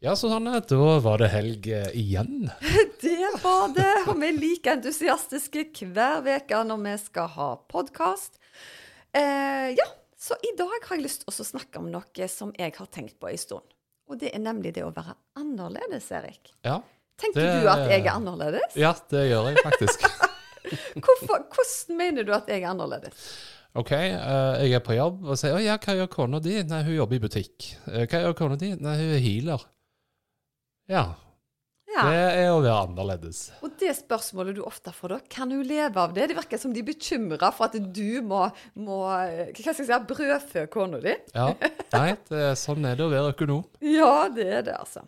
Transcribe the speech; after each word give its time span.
Ja, 0.00 0.14
Susanne, 0.16 0.60
da 0.68 0.98
var 1.02 1.18
det 1.18 1.28
helg 1.32 1.66
eh, 1.74 1.88
igjen. 1.98 2.50
Det 3.02 3.30
var 3.42 3.68
det, 3.74 3.88
og 4.10 4.18
vi 4.20 4.28
er 4.28 4.36
like 4.38 4.70
entusiastiske 4.76 5.64
hver 5.94 6.22
uke 6.26 6.60
når 6.66 6.80
vi 6.84 6.92
skal 7.02 7.28
ha 7.34 7.48
podkast. 7.70 8.38
Eh, 9.14 9.72
ja, 9.74 9.86
så 10.18 10.36
i 10.46 10.52
dag 10.58 10.70
har 10.86 10.96
jeg 10.96 11.04
lyst 11.06 11.24
til 11.24 11.30
å 11.34 11.46
snakke 11.46 11.78
om 11.82 11.88
noe 11.92 12.28
som 12.30 12.50
jeg 12.58 12.74
har 12.78 12.90
tenkt 12.94 13.18
på 13.22 13.30
en 13.30 13.38
stund. 13.42 13.74
Og 14.08 14.18
det 14.22 14.30
er 14.34 14.42
nemlig 14.42 14.72
det 14.78 14.84
å 14.86 14.92
være 14.94 15.14
annerledes, 15.38 16.10
Erik. 16.14 16.52
Ja, 16.66 16.78
Tenker 17.18 17.42
Det- 17.42 17.62
du 17.64 17.68
at 17.70 17.88
jeg 17.90 18.04
er 18.06 18.12
annerledes? 18.14 18.76
ja 18.78 18.92
det 19.10 19.24
gjør 19.32 19.48
jeg 19.50 19.62
faktisk. 19.66 20.04
Hvorfor, 21.04 21.40
hvordan 21.50 21.96
mener 21.98 22.22
du 22.26 22.30
at 22.36 22.46
jeg 22.50 22.62
er 22.62 22.70
annerledes? 22.70 23.24
OK, 23.78 23.90
eh, 23.94 24.60
jeg 24.62 24.76
er 24.78 24.84
på 24.86 24.94
jobb 24.94 25.24
og 25.26 25.38
sier 25.38 25.56
'Å 25.58 25.62
ja, 25.64 25.74
hva 25.82 25.96
gjør 25.98 26.10
kona 26.12 26.38
di?' 26.38 26.62
Nei, 26.62 26.82
hun 26.86 26.94
jobber 26.94 27.16
i 27.18 27.22
butikk. 27.26 27.72
Eh, 27.90 28.06
hva 28.06 28.22
gjør 28.22 28.36
kona 28.38 28.56
di? 28.56 28.70
Nei, 28.78 28.94
hun 29.02 29.14
er 29.16 29.22
healer. 29.26 29.66
Ja, 30.88 31.06
Ja. 31.88 32.02
det 32.04 32.18
er 32.44 32.50
å 32.52 32.58
være 32.60 32.82
annerledes. 32.86 33.38
Og 33.64 33.72
det 33.80 33.90
spørsmålet 33.96 34.58
du 34.58 34.60
ofte 34.68 34.92
får 34.92 35.08
da, 35.14 35.16
kan 35.32 35.50
hun 35.50 35.62
leve 35.66 35.96
av 35.98 36.12
det? 36.14 36.26
Det 36.30 36.36
virker 36.36 36.60
som 36.60 36.72
de 36.74 36.82
er 36.82 36.86
bekymra 36.86 37.48
for 37.56 37.64
at 37.66 37.78
du 37.96 38.20
må, 38.22 38.42
må 38.76 38.98
hva 39.08 39.48
skal 39.56 39.72
jeg 39.72 39.86
si, 39.88 39.98
brødfø 40.10 40.66
kona 40.70 41.00
di. 41.02 41.14
Ja, 41.34 41.46
nei, 41.96 42.12
det, 42.28 42.42
sånn 42.60 42.84
er 42.86 42.98
det 43.00 43.06
å 43.06 43.10
være 43.12 43.32
økonom. 43.32 43.64
Ja, 43.80 44.28
det 44.28 44.46
er 44.60 44.66
det, 44.68 44.76
altså. 44.76 45.02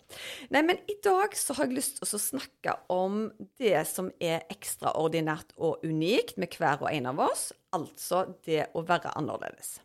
Nei, 0.51 0.65
men 0.73 0.81
i 0.89 0.97
dag 1.05 1.37
så 1.37 1.55
har 1.59 1.69
jeg 1.69 1.77
lyst 1.79 2.01
til 2.01 2.09
å 2.17 2.23
snakke 2.25 2.77
om 2.97 3.21
det 3.61 3.85
som 3.89 4.09
er 4.19 4.43
ekstraordinært 4.51 5.53
og 5.61 5.85
unikt 5.85 6.41
med 6.41 6.57
hver 6.57 6.81
og 6.81 6.91
en 6.91 7.13
av 7.13 7.23
oss, 7.29 7.51
altså 7.77 8.25
det 8.49 8.67
å 8.75 8.83
være 8.89 9.13
annerledes. 9.21 9.77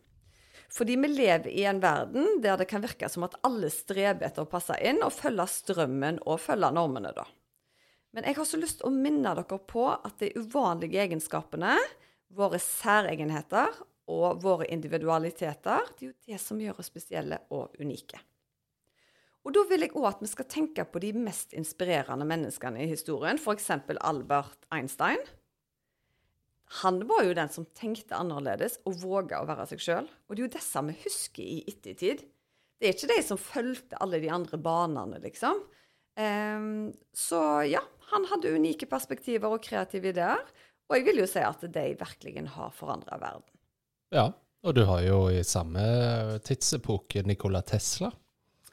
Fordi 0.72 0.96
vi 0.98 1.10
lever 1.12 1.48
i 1.52 1.64
en 1.68 1.80
verden 1.82 2.40
der 2.44 2.58
det 2.60 2.68
kan 2.70 2.84
virke 2.84 3.08
som 3.12 3.26
at 3.26 3.36
alle 3.46 3.70
streber 3.72 4.26
etter 4.26 4.44
å 4.44 4.50
passe 4.50 4.76
inn 4.82 5.02
og 5.04 5.14
følge 5.14 5.46
strømmen 5.50 6.22
og 6.26 6.40
følge 6.42 6.72
normene, 6.74 7.12
da. 7.16 7.26
Men 8.16 8.24
jeg 8.24 8.38
har 8.38 8.48
så 8.48 8.58
lyst 8.60 8.80
til 8.80 8.88
å 8.88 8.94
minne 8.94 9.34
dere 9.36 9.58
på 9.68 9.90
at 9.92 10.22
de 10.22 10.32
uvanlige 10.40 11.02
egenskapene, 11.04 11.76
våre 12.36 12.58
særegenheter 12.60 13.76
og 14.12 14.40
våre 14.42 14.68
individualiteter, 14.72 15.90
det 15.98 16.06
er 16.06 16.08
jo 16.10 16.32
det 16.32 16.40
som 16.40 16.60
gjør 16.60 16.80
oss 16.80 16.90
spesielle 16.90 17.42
og 17.54 17.76
unike. 17.82 18.18
Og 19.46 19.54
da 19.54 19.62
vil 19.70 19.84
jeg 19.84 19.94
òg 19.94 20.08
at 20.08 20.22
vi 20.24 20.28
skal 20.30 20.48
tenke 20.50 20.86
på 20.90 21.00
de 21.04 21.12
mest 21.14 21.52
inspirerende 21.54 22.26
menneskene 22.26 22.82
i 22.82 22.88
historien, 22.90 23.38
f.eks. 23.38 23.68
Albert 24.00 24.66
Einstein. 24.74 25.22
Han 26.82 27.00
var 27.06 27.22
jo 27.22 27.34
den 27.36 27.50
som 27.52 27.66
tenkte 27.78 28.18
annerledes 28.18 28.80
og 28.88 28.98
våga 29.02 29.40
å 29.40 29.46
være 29.48 29.68
seg 29.70 29.82
sjøl. 29.82 30.08
Og 30.26 30.34
det 30.34 30.40
er 30.42 30.46
jo 30.46 30.54
disse 30.56 30.82
vi 30.88 30.96
husker 31.04 31.42
i 31.46 31.58
ettertid. 31.70 32.24
Det 32.76 32.88
er 32.88 32.96
ikke 32.96 33.12
de 33.14 33.18
som 33.24 33.40
fulgte 33.40 34.00
alle 34.02 34.20
de 34.20 34.30
andre 34.32 34.58
banene, 34.60 35.20
liksom. 35.22 35.62
Um, 36.16 36.90
så 37.16 37.40
ja, 37.68 37.82
han 38.10 38.26
hadde 38.30 38.54
unike 38.56 38.88
perspektiver 38.90 39.52
og 39.52 39.62
kreative 39.64 40.10
ideer. 40.12 40.42
Og 40.86 40.98
jeg 40.98 41.06
vil 41.08 41.22
jo 41.22 41.28
si 41.30 41.42
at 41.42 41.62
de 41.62 41.86
virkelig 41.98 42.44
har 42.56 42.74
forandra 42.74 43.18
verden. 43.22 43.48
Ja, 44.14 44.28
og 44.66 44.74
du 44.76 44.84
har 44.88 45.02
jo 45.06 45.26
i 45.30 45.42
samme 45.46 45.82
tidsepoke 46.46 47.22
Nikola 47.26 47.62
Tesla, 47.66 48.10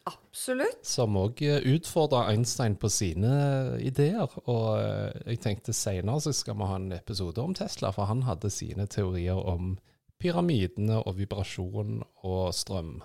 Absolutt. 0.04 0.82
som 0.84 1.16
òg 1.16 1.40
utfordra 1.64 2.26
Einstein 2.32 2.76
på 2.76 2.90
sine 2.92 3.78
ideer. 3.80 4.28
Og 4.44 4.68
eh, 4.82 5.22
jeg 5.32 5.40
tenkte 5.46 5.76
seinere 5.76 6.20
så 6.26 6.34
skal 6.36 6.58
vi 6.60 6.68
ha 6.68 6.80
en 6.80 6.92
episode 6.96 7.40
om 7.42 7.56
Tesla, 7.56 7.94
for 7.96 8.10
han 8.10 8.26
hadde 8.28 8.52
sine 8.52 8.88
teorier 8.92 9.40
om 9.40 9.78
pyramidene 10.20 11.00
og 11.04 11.18
vibrasjon 11.20 12.02
og 12.24 12.54
strøm. 12.56 12.98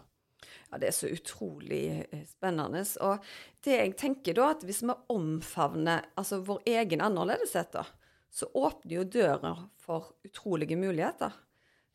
Ja, 0.71 0.79
Det 0.79 0.89
er 0.91 0.97
så 0.97 1.11
utrolig 1.13 1.83
eh, 2.11 2.25
spennende. 2.27 2.83
Og 3.07 3.23
det 3.65 3.79
jeg 3.79 3.95
tenker 4.01 4.35
da, 4.39 4.51
at 4.57 4.65
hvis 4.67 4.83
vi 4.83 4.97
omfavner 5.15 6.09
altså 6.19 6.43
vår 6.47 6.67
egen 6.67 7.05
annerledeshet, 7.05 7.73
da, 7.79 7.87
så 8.31 8.51
åpner 8.55 8.99
jo 8.99 9.05
døra 9.05 9.55
for 9.81 10.17
utrolige 10.27 10.77
muligheter. 10.77 11.37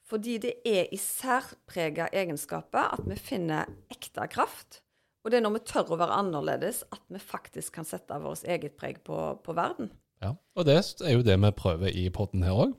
Fordi 0.03 0.38
det 0.38 0.53
er 0.68 0.90
i 0.92 1.00
særprega 1.00 2.09
egenskaper 2.13 2.92
at 2.97 3.06
vi 3.08 3.16
finner 3.19 3.69
ekte 3.92 4.28
kraft. 4.31 4.82
Og 5.23 5.31
det 5.31 5.39
er 5.39 5.45
når 5.45 5.57
vi 5.57 5.66
tør 5.72 5.94
å 5.95 6.00
være 6.00 6.19
annerledes, 6.19 6.84
at 6.91 7.03
vi 7.11 7.19
faktisk 7.22 7.78
kan 7.78 7.88
sette 7.88 8.16
vårt 8.19 8.44
eget 8.44 8.75
preg 8.79 9.00
på, 9.07 9.17
på 9.44 9.56
verden. 9.56 9.91
Ja, 10.23 10.35
Og 10.56 10.67
det 10.67 10.75
er 10.79 11.16
jo 11.16 11.23
det 11.25 11.38
vi 11.39 11.51
prøver 11.56 11.91
i 11.91 12.09
podden 12.13 12.44
her 12.44 12.66
òg. 12.66 12.73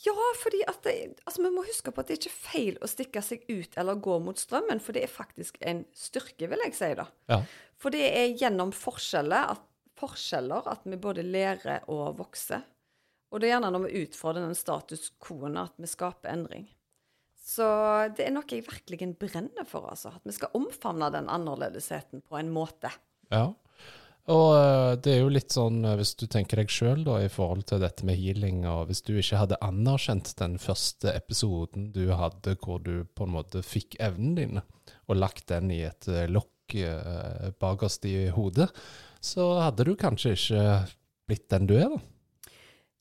Ja, 0.00 0.14
fordi 0.40 0.62
at 0.64 0.78
det, 0.86 0.94
altså 1.28 1.42
vi 1.44 1.50
må 1.52 1.62
huske 1.66 1.92
på 1.92 2.00
at 2.00 2.08
det 2.08 2.14
er 2.14 2.20
ikke 2.22 2.32
feil 2.32 2.78
å 2.80 2.88
stikke 2.88 3.20
seg 3.22 3.42
ut 3.50 3.74
eller 3.78 4.00
gå 4.00 4.16
mot 4.24 4.38
strømmen, 4.38 4.80
for 4.80 4.96
det 4.96 5.02
er 5.04 5.12
faktisk 5.12 5.58
en 5.60 5.82
styrke, 5.92 6.48
vil 6.48 6.64
jeg 6.64 6.76
si. 6.78 6.88
da. 6.96 7.04
Ja. 7.28 7.42
For 7.80 7.92
det 7.92 8.06
er 8.08 8.32
gjennom 8.40 8.72
forskjeller 8.72 9.52
at, 9.56 9.66
forskjeller 10.00 10.70
at 10.72 10.86
vi 10.88 10.96
både 10.96 11.26
lærer 11.26 11.84
og 11.92 12.16
vokser. 12.22 12.64
Og 13.30 13.42
det 13.42 13.50
er 13.50 13.56
gjerne 13.58 13.74
når 13.74 13.84
vi 13.86 14.04
utfordrer 14.06 14.46
den 14.46 14.56
status 14.58 15.10
quo-en 15.22 15.60
at 15.60 15.76
vi 15.78 15.90
skaper 15.90 16.32
endring. 16.32 16.64
Så 17.50 17.66
det 18.14 18.28
er 18.28 18.34
noe 18.34 18.46
jeg 18.46 18.66
virkelig 18.68 19.08
brenner 19.18 19.66
for, 19.66 19.88
altså. 19.90 20.12
At 20.14 20.26
vi 20.28 20.36
skal 20.36 20.54
omfavne 20.54 21.10
den 21.14 21.30
annerledesheten 21.32 22.22
på 22.22 22.38
en 22.38 22.52
måte. 22.54 22.92
Ja. 23.32 23.48
Og 24.30 24.50
eh, 24.54 24.92
det 25.02 25.14
er 25.14 25.22
jo 25.24 25.32
litt 25.32 25.54
sånn, 25.54 25.80
eh, 25.82 25.96
hvis 25.98 26.12
du 26.20 26.26
tenker 26.30 26.60
deg 26.60 26.70
sjøl 26.70 27.02
i 27.16 27.30
forhold 27.32 27.64
til 27.70 27.80
dette 27.82 28.06
med 28.06 28.20
healing, 28.20 28.62
og 28.68 28.90
hvis 28.90 29.02
du 29.06 29.16
ikke 29.16 29.40
hadde 29.40 29.58
anerkjent 29.64 30.34
den 30.38 30.58
første 30.62 31.14
episoden 31.16 31.88
du 31.96 32.12
hadde 32.14 32.54
hvor 32.62 32.82
du 32.84 33.02
på 33.16 33.26
en 33.26 33.34
måte 33.34 33.64
fikk 33.66 33.98
evnen 33.98 34.36
din, 34.38 34.62
og 35.08 35.18
lagt 35.18 35.48
den 35.50 35.72
i 35.74 35.82
et 35.88 36.10
eh, 36.10 36.28
lokk 36.30 36.48
bakerst 37.58 38.04
i 38.06 38.28
hodet, 38.30 38.68
så 39.18 39.42
hadde 39.58 39.82
du 39.88 39.96
kanskje 39.98 40.36
ikke 40.36 40.66
blitt 41.26 41.48
den 41.50 41.66
du 41.66 41.72
er, 41.74 41.90
da. 41.90 41.98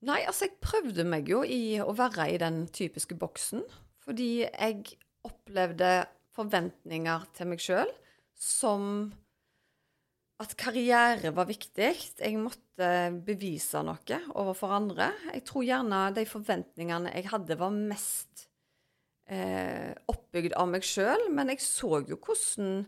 Nei, 0.10 0.24
altså 0.24 0.48
jeg 0.48 0.56
prøvde 0.64 1.06
meg 1.06 1.30
jo 1.30 1.44
i 1.46 1.78
å 1.84 1.94
være 1.94 2.32
i 2.34 2.40
den 2.42 2.64
typiske 2.74 3.14
boksen. 3.20 3.62
Fordi 4.10 4.42
jeg 4.42 4.96
opplevde 5.28 5.90
forventninger 6.34 7.26
til 7.38 7.52
meg 7.52 7.62
sjøl 7.62 7.90
som 8.40 9.12
at 10.40 10.56
karriere 10.58 11.30
var 11.36 11.46
viktig. 11.50 11.90
Jeg 12.18 12.40
måtte 12.42 12.88
bevise 13.28 13.84
noe 13.86 14.20
overfor 14.40 14.74
andre. 14.80 15.12
Jeg 15.36 15.44
tror 15.46 15.68
gjerne 15.68 16.00
de 16.16 16.24
forventningene 16.26 17.12
jeg 17.14 17.28
hadde, 17.30 17.60
var 17.60 17.76
mest 17.76 18.48
eh, 19.30 19.94
oppbygd 20.10 20.56
av 20.58 20.72
meg 20.72 20.88
sjøl. 20.88 21.28
Men 21.36 21.54
jeg 21.54 21.62
så 21.62 22.00
jo 22.08 22.18
hvordan 22.18 22.88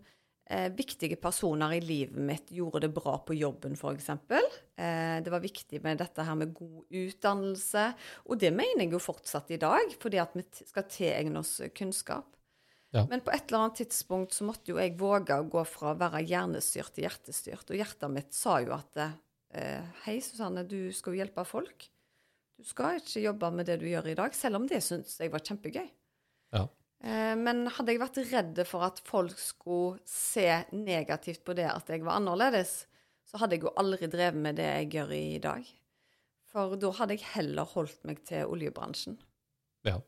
eh, 0.51 0.67
viktige 0.75 1.17
personer 1.21 1.77
i 1.77 1.79
livet 1.83 2.19
mitt 2.27 2.51
gjorde 2.51 2.83
det 2.85 2.91
bra 2.95 3.15
på 3.25 3.35
jobben, 3.37 3.77
f.eks. 3.79 4.09
Eh, 4.11 5.17
det 5.23 5.31
var 5.31 5.43
viktig 5.43 5.79
med 5.85 6.01
dette 6.01 6.25
her 6.27 6.37
med 6.37 6.53
god 6.57 6.99
utdannelse. 7.01 7.85
Og 8.27 8.41
det 8.41 8.51
mener 8.55 8.85
jeg 8.85 8.93
jo 8.95 9.01
fortsatt 9.01 9.53
i 9.55 9.61
dag, 9.61 9.95
fordi 10.01 10.21
at 10.21 10.35
vi 10.37 10.45
skal 10.59 10.87
tilegne 10.91 11.41
oss 11.41 11.57
kunnskap. 11.77 12.27
Ja. 12.91 13.05
Men 13.07 13.23
på 13.23 13.31
et 13.31 13.47
eller 13.47 13.63
annet 13.65 13.79
tidspunkt 13.85 14.35
så 14.35 14.43
måtte 14.43 14.73
jo 14.73 14.79
jeg 14.81 14.97
våge 14.99 15.37
å 15.39 15.47
gå 15.47 15.63
fra 15.63 15.93
å 15.93 15.99
være 15.99 16.25
hjernestyrt 16.27 16.91
til 16.97 17.07
hjertestyrt. 17.07 17.71
Og 17.71 17.79
hjertet 17.79 18.11
mitt 18.11 18.35
sa 18.35 18.59
jo 18.63 18.75
at 18.75 18.99
eh, 18.99 19.79
Hei, 20.03 20.19
Susanne, 20.19 20.65
du 20.67 20.91
skal 20.95 21.15
jo 21.15 21.23
hjelpe 21.23 21.47
folk. 21.47 21.87
Du 22.59 22.67
skal 22.67 22.99
ikke 22.99 23.23
jobbe 23.23 23.49
med 23.55 23.71
det 23.71 23.79
du 23.81 23.87
gjør 23.89 24.11
i 24.11 24.19
dag, 24.19 24.35
selv 24.37 24.59
om 24.59 24.67
det 24.69 24.83
syns 24.85 25.15
jeg 25.17 25.31
var 25.33 25.41
kjempegøy. 25.47 25.87
Ja. 26.51 26.67
Eh, 27.03 27.35
Men 27.37 27.65
hadde 27.67 27.95
jeg 27.95 28.01
vært 28.01 28.21
redd 28.29 28.61
for 28.69 28.85
at 28.85 29.01
folk 29.07 29.37
skulle 29.41 29.99
se 30.07 30.47
negativt 30.75 31.43
på 31.45 31.55
det 31.57 31.69
at 31.71 31.89
jeg 31.89 32.05
var 32.05 32.19
annerledes, 32.21 32.85
så 33.25 33.41
hadde 33.41 33.57
jeg 33.57 33.65
jo 33.65 33.75
aldri 33.79 34.09
drevet 34.11 34.41
med 34.43 34.59
det 34.59 34.67
jeg 34.67 34.91
gjør 34.97 35.13
i 35.15 35.41
dag. 35.41 35.67
For 36.51 36.75
da 36.75 36.91
hadde 36.97 37.15
jeg 37.15 37.29
heller 37.33 37.69
holdt 37.73 38.01
meg 38.07 38.23
til 38.27 38.49
oljebransjen. 38.51 39.15
Ja. 39.87 40.01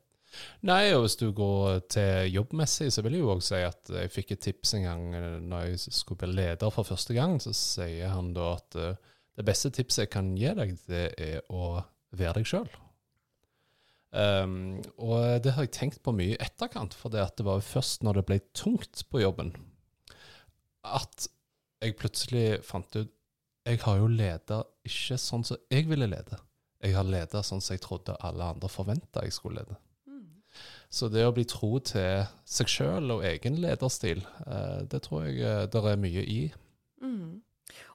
Nei, 0.66 0.92
og 0.96 1.06
hvis 1.06 1.16
du 1.22 1.28
går 1.36 1.84
til 1.94 2.34
jobbmessig, 2.34 2.90
så 2.92 3.04
vil 3.06 3.18
jeg 3.18 3.24
jo 3.24 3.32
òg 3.36 3.44
si 3.46 3.60
at 3.62 3.92
jeg 3.94 4.12
fikk 4.12 4.34
et 4.34 4.44
tips 4.48 4.74
en 4.80 4.88
gang 4.88 5.04
eh, 5.18 5.40
når 5.46 5.68
jeg 5.70 5.82
skulle 5.94 6.26
bli 6.26 6.34
leder 6.42 6.74
for 6.74 6.90
første 6.90 7.16
gang, 7.18 7.38
så 7.42 7.54
sier 7.58 8.12
han 8.14 8.34
da 8.36 8.56
at 8.58 8.80
eh, 8.82 9.12
det 9.38 9.46
beste 9.48 9.72
tipset 9.74 10.06
jeg 10.06 10.14
kan 10.14 10.34
gi 10.38 10.50
deg, 10.58 10.74
det 10.90 11.06
er 11.22 11.54
å 11.54 11.78
være 12.14 12.42
deg 12.42 12.50
sjøl. 12.50 12.70
Um, 14.14 14.78
og 15.02 15.42
det 15.42 15.56
har 15.56 15.66
jeg 15.66 15.74
tenkt 15.74 16.04
på 16.06 16.14
mye 16.14 16.36
i 16.36 16.42
etterkant, 16.42 16.94
for 16.94 17.10
det, 17.14 17.24
det 17.38 17.46
var 17.48 17.58
jo 17.58 17.66
først 17.66 18.04
når 18.06 18.20
det 18.20 18.26
ble 18.30 18.38
tungt 18.54 19.02
på 19.10 19.24
jobben, 19.24 19.56
at 20.86 21.26
jeg 21.84 21.98
plutselig 21.98 22.62
fant 22.68 22.96
ut 22.96 23.12
Jeg 23.66 23.80
har 23.80 23.96
jo 23.96 24.10
leda 24.12 24.58
ikke 24.84 25.16
sånn 25.20 25.46
som 25.48 25.60
jeg 25.72 25.88
ville 25.88 26.08
lede. 26.12 26.36
Jeg 26.84 26.98
har 26.98 27.08
leda 27.08 27.40
sånn 27.48 27.62
som 27.64 27.78
jeg 27.78 27.82
trodde 27.86 28.18
alle 28.20 28.50
andre 28.52 28.68
forventa 28.68 29.24
jeg 29.24 29.32
skulle 29.32 29.62
lede. 29.62 29.78
Mm. 30.04 30.42
Så 30.92 31.08
det 31.08 31.24
å 31.24 31.32
bli 31.32 31.46
tro 31.48 31.78
til 31.80 32.26
seg 32.44 32.72
sjøl 32.74 33.14
og 33.16 33.24
egen 33.24 33.62
lederstil, 33.64 34.20
eh, 34.44 34.82
det 34.92 35.00
tror 35.06 35.30
jeg 35.30 35.40
eh, 35.40 35.64
det 35.72 35.84
er 35.94 36.02
mye 36.04 36.26
i. 36.28 36.42
Mm. 37.00 37.40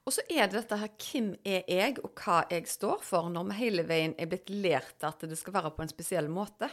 Og 0.05 0.15
så 0.15 0.25
er 0.27 0.47
det 0.47 0.59
dette 0.59 0.79
her 0.81 0.91
hvem 1.03 1.31
er 1.47 1.63
jeg, 1.69 1.97
og 2.03 2.13
hva 2.19 2.41
jeg 2.51 2.67
står 2.69 3.01
for, 3.05 3.29
når 3.31 3.49
vi 3.51 3.57
hele 3.61 3.85
veien 3.89 4.15
er 4.17 4.29
blitt 4.31 4.51
lært 4.51 5.05
at 5.07 5.25
det 5.27 5.37
skal 5.39 5.55
være 5.59 5.73
på 5.75 5.85
en 5.85 5.91
spesiell 5.91 6.29
måte. 6.31 6.69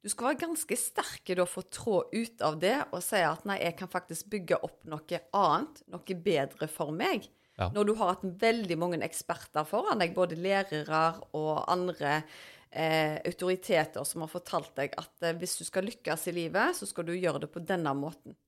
Du 0.00 0.08
skal 0.08 0.30
være 0.30 0.46
ganske 0.46 0.76
sterk 0.80 1.28
da 1.36 1.44
for 1.44 1.64
å 1.64 1.72
trå 1.74 1.96
ut 2.12 2.44
av 2.44 2.56
det 2.60 2.76
og 2.88 3.02
si 3.04 3.20
at 3.20 3.44
nei, 3.48 3.58
jeg 3.60 3.76
kan 3.76 3.90
faktisk 3.92 4.30
bygge 4.32 4.60
opp 4.64 4.86
noe 4.88 5.20
annet, 5.36 5.82
noe 5.92 6.16
bedre 6.24 6.70
for 6.72 6.94
meg. 6.94 7.28
Ja. 7.60 7.68
Når 7.74 7.90
du 7.90 7.92
har 7.98 8.14
hatt 8.14 8.24
veldig 8.40 8.78
mange 8.80 9.02
eksperter 9.04 9.66
foran 9.68 10.00
deg, 10.00 10.14
både 10.16 10.38
lærere 10.40 11.02
og 11.36 11.66
andre 11.68 12.22
eh, 12.70 13.18
autoriteter 13.28 14.06
som 14.08 14.24
har 14.24 14.32
fortalt 14.32 14.72
deg 14.78 14.96
at 15.00 15.26
eh, 15.26 15.36
hvis 15.36 15.58
du 15.60 15.66
skal 15.68 15.84
lykkes 15.84 16.30
i 16.30 16.36
livet, 16.38 16.78
så 16.78 16.88
skal 16.88 17.04
du 17.08 17.12
gjøre 17.18 17.44
det 17.44 17.50
på 17.52 17.60
denne 17.68 17.92
måten. 17.98 18.38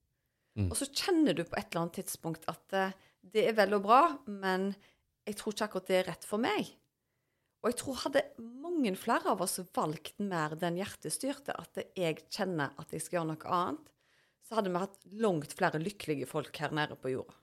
Mm. 0.57 0.71
Og 0.71 0.77
så 0.79 0.89
kjenner 0.89 1.37
du 1.37 1.43
på 1.45 1.57
et 1.57 1.69
eller 1.69 1.83
annet 1.83 1.99
tidspunkt 2.01 2.49
at 2.49 2.77
eh, 2.77 2.97
det 3.23 3.47
er 3.49 3.55
vel 3.57 3.77
og 3.77 3.85
bra, 3.85 4.01
men 4.27 4.71
jeg 5.23 5.37
tror 5.39 5.55
ikke 5.55 5.67
akkurat 5.69 5.89
det 5.89 5.99
er 5.99 6.09
rett 6.11 6.27
for 6.27 6.43
meg. 6.43 6.73
Og 7.63 7.71
jeg 7.71 7.79
tror 7.79 8.01
hadde 8.01 8.25
mange 8.59 8.91
flere 8.99 9.31
av 9.31 9.41
oss 9.45 9.61
valgt 9.75 10.19
mer 10.19 10.57
den 10.59 10.81
hjertestyrte, 10.81 11.55
at 11.55 11.79
jeg 11.95 12.25
kjenner 12.27 12.73
at 12.81 12.91
jeg 12.91 13.05
skal 13.05 13.21
gjøre 13.21 13.29
noe 13.31 13.55
annet, 13.55 13.93
så 14.43 14.57
hadde 14.57 14.73
vi 14.73 14.81
hatt 14.83 14.99
langt 15.23 15.55
flere 15.55 15.79
lykkelige 15.79 16.27
folk 16.27 16.57
her 16.59 16.75
nede 16.75 16.97
på 16.99 17.13
jorda. 17.13 17.37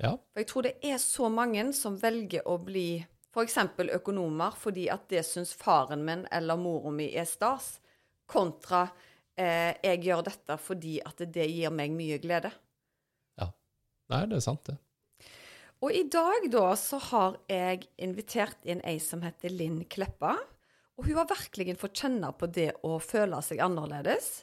Ja. 0.00 0.14
For 0.32 0.42
jeg 0.42 0.48
tror 0.50 0.66
det 0.66 0.74
er 0.90 0.98
så 1.02 1.28
mange 1.30 1.62
som 1.76 1.98
velger 2.00 2.46
å 2.48 2.56
bli 2.64 2.88
f.eks. 3.30 3.58
økonomer 4.00 4.56
fordi 4.58 4.88
at 4.90 5.06
det 5.12 5.22
syns 5.28 5.52
faren 5.54 6.02
min 6.06 6.24
eller 6.34 6.58
mora 6.58 6.90
mi 6.90 7.10
er 7.14 7.28
stas, 7.28 7.76
kontra 8.30 8.86
eh, 9.38 9.76
jeg 9.84 10.02
gjør 10.08 10.24
dette 10.26 10.56
fordi 10.58 10.98
at 11.04 11.22
det 11.30 11.46
gir 11.46 11.70
meg 11.74 11.94
mye 11.94 12.18
glede. 12.22 12.50
Ja. 13.38 13.52
Nei, 14.10 14.24
det 14.30 14.40
er 14.40 14.46
sant, 14.48 14.64
det. 14.66 14.80
Og 15.80 15.94
i 15.96 16.02
dag 16.12 16.44
da 16.52 16.74
så 16.76 16.98
har 17.00 17.38
jeg 17.48 17.86
invitert 18.04 18.66
inn 18.68 18.82
ei 18.84 18.98
som 19.00 19.22
heter 19.24 19.52
Linn 19.54 19.80
Kleppa. 19.88 20.34
Og 21.00 21.06
hun 21.08 21.16
har 21.16 21.30
virkelig 21.30 21.78
fått 21.80 22.02
kjenne 22.02 22.28
på 22.36 22.50
det 22.52 22.74
å 22.84 22.98
føle 23.00 23.40
seg 23.40 23.62
annerledes. 23.64 24.42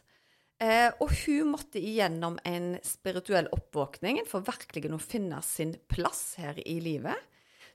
Eh, 0.58 0.90
og 0.98 1.14
hun 1.28 1.52
måtte 1.54 1.78
igjennom 1.78 2.40
en 2.42 2.72
spirituell 2.82 3.52
oppvåkning 3.54 4.24
for 4.26 4.42
virkelig 4.48 4.90
å 4.90 5.02
finne 5.02 5.44
sin 5.46 5.76
plass 5.86 6.40
her 6.42 6.58
i 6.66 6.80
livet. 6.82 7.14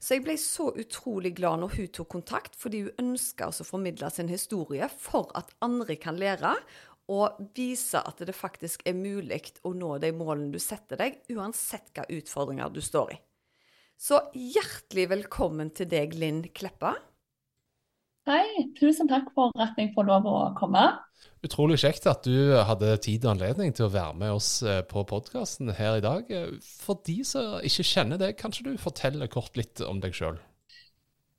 Så 0.03 0.17
jeg 0.17 0.27
ble 0.27 0.35
så 0.43 0.73
utrolig 0.75 1.37
glad 1.39 1.63
når 1.63 1.77
hun 1.77 1.91
tok 1.95 2.11
kontakt, 2.17 2.59
fordi 2.59 2.83
hun 2.89 3.05
ønska 3.13 3.53
å 3.53 3.67
formidle 3.67 4.11
sin 4.11 4.33
historie 4.33 4.91
for 4.99 5.31
at 5.39 5.55
andre 5.63 5.95
kan 6.03 6.19
lære, 6.19 6.57
og 7.15 7.39
vise 7.55 8.03
at 8.03 8.19
det 8.27 8.35
faktisk 8.35 8.83
er 8.89 8.99
mulig 8.99 9.45
å 9.63 9.71
nå 9.75 10.01
de 10.03 10.11
målene 10.15 10.51
du 10.51 10.59
setter 10.63 10.99
deg, 10.99 11.23
uansett 11.31 11.93
hvilke 11.95 12.19
utfordringer 12.19 12.75
du 12.75 12.83
står 12.83 13.15
i. 13.15 13.23
Så 14.03 14.17
hjertelig 14.35 15.05
velkommen 15.13 15.69
til 15.79 15.87
deg, 15.87 16.17
Linn 16.19 16.41
Kleppa. 16.51 16.97
Hei, 18.27 18.65
tusen 18.75 19.07
takk 19.07 19.29
for 19.35 19.55
at 19.63 19.77
jeg 19.79 19.93
får 19.95 20.07
lov 20.09 20.25
å 20.27 20.39
komme. 20.59 20.81
Utrolig 21.47 21.77
kjekt 21.79 22.09
at 22.11 22.27
du 22.27 22.57
hadde 22.67 22.97
tid 23.05 23.23
og 23.23 23.37
anledning 23.37 23.71
til 23.71 23.87
å 23.87 23.93
være 23.95 24.17
med 24.19 24.33
oss 24.35 24.49
eh, 24.67 24.81
på 24.91 25.05
podkasten 25.07 25.71
her 25.79 26.01
i 26.01 26.03
dag. 26.03 26.33
For 26.83 26.99
de 27.07 27.21
som 27.29 27.61
ikke 27.63 27.87
kjenner 27.87 28.19
deg, 28.19 28.35
kan 28.41 28.51
ikke 28.51 28.73
du 28.73 28.83
fortelle 28.83 29.29
kort 29.31 29.55
litt 29.61 29.83
om 29.87 30.01
deg 30.03 30.19
sjøl? 30.19 30.41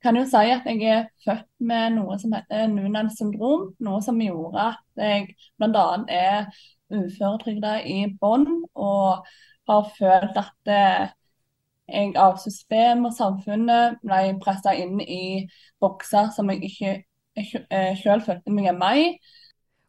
Kan 0.00 0.16
jo 0.16 0.22
si 0.30 0.40
at 0.54 0.64
jeg 0.70 0.88
er 0.88 1.02
født 1.26 1.50
med 1.68 1.98
noe 1.98 2.16
som 2.22 2.32
heter 2.32 2.70
Nunans 2.72 3.18
syndrom, 3.20 3.74
noe 3.84 4.00
som 4.06 4.22
gjorde 4.24 4.70
at 4.70 5.04
jeg 5.04 5.34
bl.a. 5.60 5.84
er 6.08 6.48
uføretrygda 6.88 7.74
i 7.92 8.06
bånn 8.24 8.48
og 8.72 9.28
har 9.68 9.92
følt 10.00 10.40
at 10.40 10.72
eh, 10.72 11.12
jeg 11.86 12.14
av 12.16 12.38
system 12.42 13.04
og 13.08 13.16
samfunnet 13.16 13.98
ble 14.04 14.34
pressa 14.42 14.74
inn 14.76 15.00
i 15.00 15.46
bokser 15.82 16.30
som 16.34 16.52
jeg 16.52 16.70
ikke 16.70 16.94
sjøl 18.00 18.22
følte 18.24 18.52
meg 18.54 18.70
hjemme 18.70 18.92
i. 19.00 19.08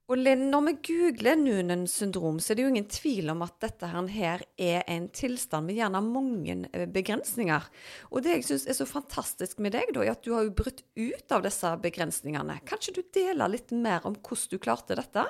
Og 0.06 0.20
Linn, 0.22 0.44
når 0.52 0.62
vi 0.68 0.74
googler 0.86 1.38
Noonan 1.40 1.88
syndrom, 1.90 2.38
så 2.38 2.52
er 2.54 2.60
det 2.60 2.66
jo 2.68 2.72
ingen 2.76 2.90
tvil 2.94 3.32
om 3.34 3.40
at 3.42 3.56
dette 3.64 3.88
her 3.90 4.10
her 4.14 4.44
er 4.62 4.84
en 4.94 5.08
tilstand 5.10 5.66
med 5.66 5.80
gjerne 5.80 6.02
mange 6.06 6.58
eh, 6.78 6.86
begrensninger. 6.86 7.66
Og 8.12 8.22
det 8.22 8.36
jeg 8.36 8.46
syns 8.52 8.68
er 8.70 8.78
så 8.78 8.86
fantastisk 8.86 9.64
med 9.66 9.74
deg, 9.74 9.90
da, 9.96 10.04
er 10.06 10.14
at 10.14 10.22
du 10.22 10.36
har 10.36 10.46
jo 10.46 10.54
brutt 10.54 10.84
ut 10.94 11.34
av 11.34 11.42
disse 11.48 11.72
begrensningene. 11.82 12.60
Kan 12.70 12.84
ikke 12.84 13.00
du 13.00 13.18
dele 13.18 13.50
litt 13.50 13.74
mer 13.74 14.06
om 14.06 14.14
hvordan 14.20 14.54
du 14.54 14.62
klarte 14.62 15.00
dette? 15.00 15.26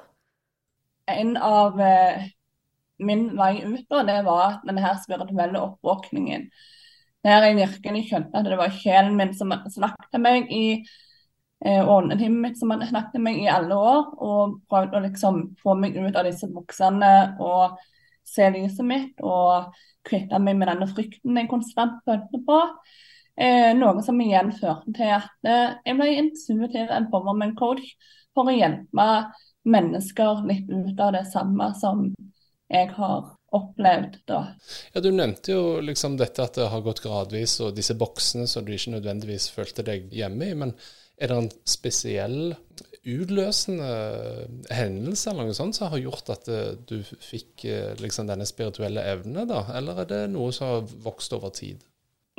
En 1.08 1.38
av 1.40 1.80
eh, 1.80 2.28
min 3.04 3.28
vei 3.38 3.64
ut 3.66 3.86
da, 3.90 4.04
det 4.08 4.22
var 4.26 4.60
denne 4.68 4.84
her 4.84 5.00
spirituelle 5.04 5.62
oppvåkningen. 5.62 6.48
Der 7.26 7.48
jeg 7.48 7.58
virkelig 7.58 8.06
skjønte 8.10 8.38
at 8.38 8.48
det 8.48 8.60
var 8.60 8.74
sjelen 8.74 9.18
min 9.18 9.34
som 9.34 9.52
snakket 9.52 10.12
til 10.14 10.22
meg 10.22 10.52
i 10.54 10.66
eh, 11.66 11.82
åndetimen 11.82 12.44
mitt 12.44 12.60
som 12.60 12.72
hadde 12.74 12.92
snakket 12.92 13.24
meg 13.26 13.42
i 13.42 13.50
alle 13.52 13.76
år, 13.76 14.14
og 14.22 14.60
prøvde 14.70 15.00
å 15.00 15.06
liksom 15.08 15.42
få 15.62 15.76
meg 15.80 15.98
ut 15.98 16.16
av 16.16 16.28
disse 16.30 16.50
buksene 16.52 17.16
og 17.42 17.80
se 18.26 18.48
lyset 18.54 18.86
mitt 18.86 19.22
og 19.22 19.74
kvitte 20.06 20.40
meg 20.42 20.58
med 20.60 20.70
denne 20.72 20.88
frykten 20.90 21.38
jeg 21.38 21.50
konstant 21.50 22.00
følte 22.06 22.42
på. 22.46 22.62
Eh, 23.36 23.74
noe 23.76 24.04
som 24.06 24.20
igjen 24.24 24.54
førte 24.56 24.94
til 24.96 25.12
at 25.18 25.50
eh, 25.50 25.74
jeg 25.84 25.98
ble 25.98 26.12
intuitiv 26.22 26.94
en 26.94 27.10
form 27.12 27.34
av 27.34 27.42
en 27.44 27.58
coach 27.60 27.90
for 28.36 28.48
å 28.48 28.56
hjelpe 28.56 29.08
mennesker 29.68 30.46
litt 30.48 30.70
ut 30.70 31.02
av 31.02 31.16
det 31.18 31.26
samme 31.34 31.72
som 31.80 32.08
jeg 32.72 32.92
har 32.98 33.32
opplevd 33.56 34.20
da. 34.28 34.42
Ja, 34.94 35.02
Du 35.02 35.12
nevnte 35.12 35.54
jo 35.54 35.80
liksom 35.84 36.18
dette 36.20 36.44
at 36.44 36.58
det 36.60 36.70
har 36.72 36.84
gått 36.86 37.04
gradvis, 37.06 37.60
og 37.64 37.76
disse 37.78 37.96
boksene 37.98 38.48
som 38.52 38.66
du 38.66 38.74
ikke 38.76 38.96
nødvendigvis 38.98 39.50
følte 39.54 39.86
deg 39.86 40.10
hjemme 40.14 40.50
i. 40.50 40.58
Men 40.58 40.76
er 41.16 41.32
det 41.32 41.38
en 41.38 41.52
spesiell 41.70 42.56
utløsende 43.06 43.90
hendelse 44.74 45.30
eller 45.30 45.48
noe 45.48 45.56
sånt 45.56 45.78
som 45.78 45.92
har 45.94 46.02
gjort 46.02 46.32
at 46.34 46.48
eh, 46.50 46.72
du 46.90 46.98
fikk 47.06 47.68
eh, 47.70 47.92
liksom 48.02 48.28
denne 48.28 48.48
spirituelle 48.50 49.04
evnen, 49.14 49.46
da? 49.48 49.62
Eller 49.78 50.02
er 50.02 50.10
det 50.10 50.22
noe 50.34 50.50
som 50.56 50.72
har 50.72 50.96
vokst 51.06 51.36
over 51.38 51.54
tid? 51.56 51.86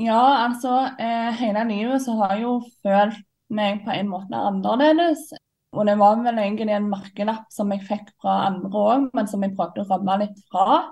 Ja, 0.03 0.45
altså 0.45 0.75
eh, 1.00 1.31
hele 1.39 1.62
livet 1.71 2.03
så 2.05 2.19
har 2.19 2.35
jeg 2.35 2.45
jo 2.45 2.59
følt 2.85 3.23
meg 3.55 3.85
på 3.87 3.95
en 3.95 4.11
måte 4.11 4.43
annerledes. 4.50 5.31
Og 5.75 5.87
det 5.89 5.97
var 6.01 6.21
vel 6.25 6.39
egentlig 6.41 6.75
en 6.77 6.91
merkelapp 6.91 7.49
som 7.53 7.73
jeg 7.75 7.85
fikk 7.89 8.13
fra 8.23 8.47
andre 8.47 8.83
òg, 8.83 9.09
men 9.17 9.29
som 9.29 9.43
jeg 9.45 9.55
prøvde 9.57 9.83
å 9.83 9.89
rømme 9.91 10.21
litt 10.23 10.39
fra. 10.53 10.83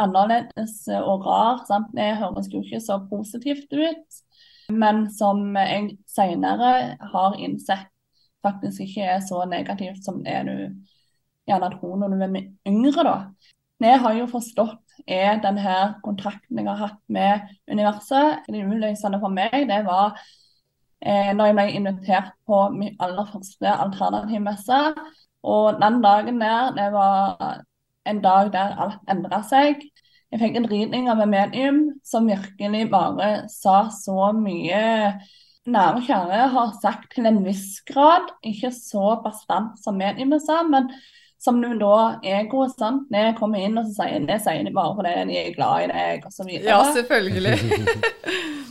Annerledes 0.00 0.76
og 1.02 1.26
rar. 1.26 1.64
sant? 1.68 1.90
Det 1.96 2.14
høres 2.20 2.48
jo 2.52 2.62
ikke 2.62 2.80
så 2.80 3.00
positivt 3.10 3.72
ut. 3.74 4.20
Men 4.72 5.04
som 5.12 5.56
jeg 5.58 5.98
senere 6.08 6.96
har 7.12 7.36
innsett 7.36 7.90
faktisk 8.42 8.86
ikke 8.86 9.10
er 9.16 9.20
så 9.24 9.44
negativt 9.46 10.04
som 10.04 10.22
det 10.24 10.38
du 10.48 10.56
gjerne 11.48 11.70
tror 11.74 11.98
når 11.98 12.14
du 12.14 12.24
er 12.24 12.38
yngre, 12.70 13.04
da. 13.06 13.16
Jeg 13.82 13.98
har 13.98 14.14
jo 14.14 14.28
forstått 14.30 14.92
er 15.10 15.40
denne 15.42 15.76
kontrakten 16.04 16.60
jeg 16.60 16.68
har 16.68 16.78
hatt 16.78 17.00
med 17.10 17.48
universet. 17.70 18.44
Det 18.46 18.62
utløsende 18.62 19.18
for 19.22 19.34
meg, 19.34 19.66
det 19.68 19.80
var 19.86 20.14
eh, 21.04 21.32
når 21.36 21.50
jeg 21.50 21.58
ble 21.58 21.66
invitert 21.78 22.32
på 22.46 22.62
min 22.74 22.96
aller 23.02 23.28
første 23.32 23.74
alternativmesse. 23.86 24.80
Og 25.42 25.80
den 25.82 26.00
dagen 26.02 26.40
der, 26.40 26.72
det 26.76 26.88
var 26.94 27.62
en 28.06 28.22
dag 28.22 28.52
der 28.54 28.76
alt 28.86 29.10
endra 29.10 29.42
seg. 29.46 29.82
Jeg 30.32 30.40
fikk 30.40 30.56
en 30.56 30.68
ridning 30.70 31.10
av 31.12 31.20
en 31.20 31.30
medium 31.30 31.80
som 32.06 32.28
virkelig 32.30 32.86
bare 32.92 33.32
sa 33.52 33.88
så 33.92 34.30
mye 34.36 34.82
nære 35.68 35.98
og 36.00 36.06
kjære 36.06 36.46
har 36.54 36.70
sagt 36.82 37.10
til 37.14 37.28
en 37.28 37.42
viss 37.44 37.82
grad, 37.86 38.32
ikke 38.42 38.72
så 38.74 39.18
bastant 39.22 39.76
som 39.82 39.98
mediumet 40.00 40.42
sa, 40.42 40.62
men 40.66 40.88
som 41.42 41.58
nå 41.58 41.74
da 41.78 42.22
egoet 42.26 42.74
sant. 42.78 43.10
Når 43.10 43.26
jeg 43.26 43.36
kommer 43.38 43.62
inn 43.62 43.78
og 43.78 43.88
så 43.88 44.06
sier 44.06 44.26
det 44.26 44.38
sier 44.44 44.62
de 44.66 44.74
bare 44.74 44.94
fordi 44.98 45.14
de 45.30 45.38
er 45.40 45.54
glad 45.56 45.84
i 45.84 45.90
deg, 45.92 46.26
osv. 46.30 46.50
Ja, 46.62 46.80
selvfølgelig. 46.94 47.58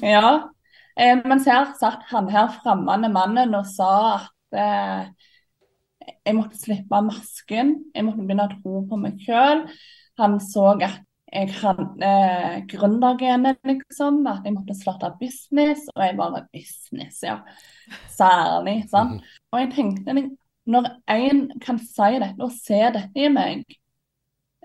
Ja. 0.02 0.50
Eh, 0.98 1.18
mens 1.26 1.48
her 1.50 1.72
satt 1.80 2.08
han 2.12 2.30
her 2.32 2.52
fremmede 2.62 3.12
mannen 3.14 3.56
og 3.58 3.68
sa 3.70 3.92
at 4.18 4.58
eh, 4.60 5.06
jeg 6.26 6.36
måtte 6.38 6.60
slippe 6.60 7.00
masken, 7.06 7.78
jeg 7.96 8.06
måtte 8.06 8.26
begynne 8.26 8.50
å 8.50 8.58
tro 8.58 8.84
på 8.90 9.00
meg 9.00 9.22
sjøl. 9.24 9.66
Han 10.20 10.38
så 10.44 10.74
at 10.76 11.02
jeg 11.32 11.48
hadde 11.62 12.08
eh, 12.08 12.58
gründergenet, 12.68 13.62
liksom. 13.64 14.20
At 14.28 14.44
jeg 14.46 14.56
måtte 14.58 14.76
starte 14.76 15.14
business. 15.20 15.86
Og 15.96 16.04
jeg 16.04 16.18
bare 16.20 16.46
business, 16.52 17.22
ja. 17.24 17.38
Særlig, 18.12 18.82
sant. 18.94 19.24
Og 19.52 19.62
jeg 19.64 19.72
tenkte 19.78 20.16
når 20.72 20.90
en 21.10 21.46
kan 21.64 21.80
si 21.82 22.18
dette 22.22 22.44
og 22.44 22.52
se 22.54 22.82
dette 22.94 23.24
i 23.24 23.30
meg, 23.34 23.64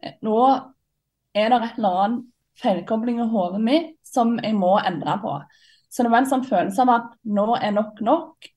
eh, 0.02 0.18
nå 0.26 0.40
er 1.37 1.52
det 1.52 1.61
et 1.62 1.78
eller 1.78 2.02
annet 2.02 2.26
feilkobling 2.61 3.21
i 3.21 3.28
hodet 3.30 3.62
mitt 3.62 3.95
som 4.06 4.37
jeg 4.40 4.56
må 4.56 4.75
endre 4.80 5.16
på. 5.23 5.38
Så 5.96 6.04
det 6.04 6.12
var 6.12 6.22
en 6.22 6.28
sånn 6.28 6.44
følelse 6.44 6.84
av 6.84 6.92
at 6.92 7.12
nå 7.24 7.46
er 7.56 7.72
nok 7.72 8.02
nok. 8.04 8.48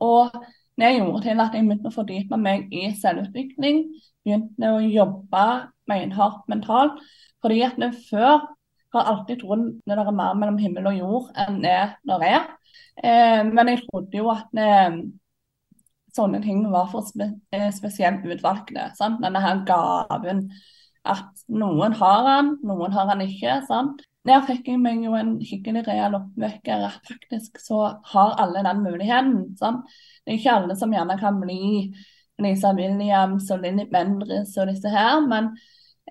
Og 0.00 0.32
det 0.80 0.94
gjorde 0.94 1.20
til 1.26 1.42
at 1.44 1.56
jeg 1.56 1.66
begynte 1.66 1.90
å 1.90 1.92
fordype 1.92 2.38
meg 2.40 2.70
i 2.72 2.86
selvutvikling. 2.96 3.82
Begynte 4.24 4.70
å 4.72 4.80
jobbe 4.80 5.44
beinhardt 5.90 6.48
mentalt. 6.48 7.02
Fordi 7.44 7.60
at 7.66 7.76
det 7.80 7.92
før 8.08 8.48
har 8.94 9.06
alltid 9.12 9.42
trodd 9.42 9.66
det 9.86 9.94
er 9.94 10.10
mer 10.10 10.34
mellom 10.38 10.58
himmel 10.58 10.88
og 10.90 10.98
jord 10.98 11.30
enn 11.44 11.60
det 11.62 11.78
der 12.08 12.24
er. 12.26 12.48
Eh, 13.04 13.42
men 13.46 13.70
jeg 13.70 13.84
trodde 13.84 14.18
jo 14.18 14.30
at 14.32 14.58
eh, 14.58 14.98
sånne 16.16 16.40
ting 16.42 16.64
var 16.72 16.88
for 16.90 17.06
eh, 17.22 17.68
spesielt 17.76 18.24
utvalgte. 18.26 18.90
Denne 19.20 19.44
her 19.44 19.64
gaven 19.68 20.46
at 21.08 21.44
noen 21.48 21.94
har 22.00 22.24
den, 22.26 22.54
noen 22.66 22.96
har 22.96 23.12
den 23.12 23.28
ikke. 23.28 23.60
sant? 23.68 24.02
Der 24.28 24.42
fikk 24.44 24.66
jeg 24.68 24.80
meg 24.82 25.00
jo 25.00 25.14
en 25.16 25.38
skikkelig 25.40 25.86
real 25.86 26.18
oppvekker 26.18 26.82
at 26.90 27.06
faktisk 27.08 27.56
så 27.62 27.78
har 28.12 28.34
alle 28.42 28.64
den 28.66 28.82
muligheten. 28.84 29.56
sant? 29.56 29.86
Det 30.24 30.34
er 30.34 30.38
ikke 30.38 30.56
alle 30.58 30.76
som 30.76 30.92
gjerne 30.92 31.16
kan 31.20 31.38
bli 31.40 31.60
Lisa 32.40 32.74
Williams 32.76 33.48
og 33.50 33.64
Linni 33.64 33.86
Bendriss 33.88 34.56
og 34.60 34.68
disse 34.68 34.92
her, 34.92 35.20
men 35.24 35.54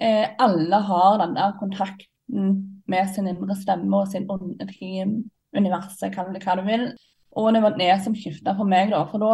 eh, 0.01 0.25
alle 0.42 0.82
har 0.89 1.22
den 1.22 1.36
der 1.38 1.54
kontakten 1.60 2.50
med 2.89 3.13
sin 3.13 3.30
indre 3.30 3.56
stemme 3.58 4.01
og 4.01 4.10
sin 4.10 4.25
underteam, 4.30 5.24
universet, 5.56 6.13
kall 6.13 6.34
det 6.34 6.44
hva 6.46 6.58
du 6.58 6.66
vil. 6.66 6.89
Og 7.38 7.54
det 7.54 7.62
var 7.62 7.78
det 7.78 7.94
som 8.04 8.18
skifta 8.18 8.56
for 8.58 8.70
meg, 8.70 8.89
da. 8.94 9.04
For 9.10 9.22
da, 9.22 9.34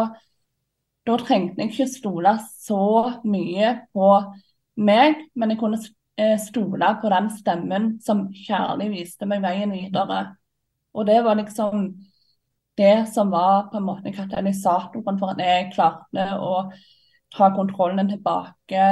da 1.08 1.16
trengte 1.20 1.64
jeg 1.64 1.72
ikke 1.72 1.88
stole 1.88 2.36
så 2.60 2.82
mye 3.24 3.72
på 3.96 4.10
meg, 4.76 5.22
men 5.34 5.54
jeg 5.54 5.60
kunne 5.62 5.80
eh, 6.18 6.36
stole 6.40 6.90
på 7.00 7.12
den 7.12 7.30
stemmen 7.36 7.88
som 8.02 8.26
kjærlig 8.34 8.90
viste 8.94 9.28
meg 9.28 9.44
veien 9.44 9.72
videre. 9.74 10.20
Og 10.96 11.06
det 11.08 11.20
var 11.24 11.38
liksom 11.38 11.90
det 12.76 13.08
som 13.12 13.30
var 13.32 13.68
på 13.70 13.78
en 13.78 13.86
måte 13.88 14.12
katalysatoren 14.12 15.18
for 15.20 15.32
at 15.32 15.40
jeg 15.40 15.72
klarte 15.74 16.26
å 16.36 16.66
ta 17.36 17.50
kontrollen 17.56 18.10
tilbake. 18.10 18.88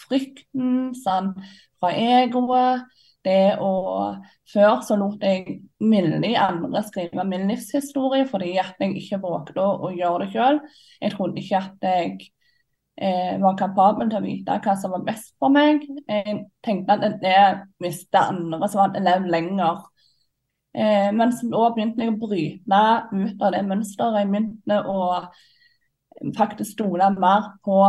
Frykten 0.00 0.92
sånn, 0.96 1.34
fra 1.80 1.92
egoet, 1.96 2.88
det 3.24 3.56
å 3.60 3.72
Før 4.50 4.80
så 4.82 4.96
lot 4.98 5.22
jeg 5.22 5.60
milde 5.78 6.32
andre 6.42 6.80
skrive 6.82 7.22
min 7.22 7.44
livshistorie 7.46 8.24
fordi 8.26 8.56
at 8.58 8.80
jeg 8.82 8.96
ikke 8.98 9.20
vågde 9.22 9.62
å 9.62 9.92
gjøre 9.94 10.24
det 10.24 10.32
sjøl. 10.32 10.58
Jeg 10.98 11.12
trodde 11.14 11.38
ikke 11.38 11.60
at 11.60 11.86
jeg 11.86 12.16
eh, 13.00 13.36
var 13.42 13.56
kapabel 13.58 14.10
til 14.10 14.20
å 14.20 14.24
vite 14.24 14.58
hva 14.64 14.74
som 14.78 14.94
var 14.94 15.06
best 15.06 15.32
for 15.40 15.52
meg. 15.54 15.86
Jeg 16.08 16.36
tenkte 16.64 16.96
at 16.98 17.16
det 17.22 17.40
miste 17.82 18.20
andre 18.20 18.68
som 18.68 18.84
hadde 18.84 19.04
levd 19.04 19.30
lenger. 19.32 19.82
Eh, 20.74 21.08
men 21.16 21.34
så 21.34 21.64
begynte 21.74 22.04
jeg 22.04 22.14
å 22.14 22.20
bryte 22.20 22.82
ut 23.14 23.42
av 23.42 23.56
det 23.56 23.64
mønsteret. 23.66 24.20
Jeg 24.22 24.30
begynte 24.30 24.80
å 24.86 25.00
faktisk 26.36 26.76
stole 26.76 27.10
mer 27.16 27.52
på 27.64 27.82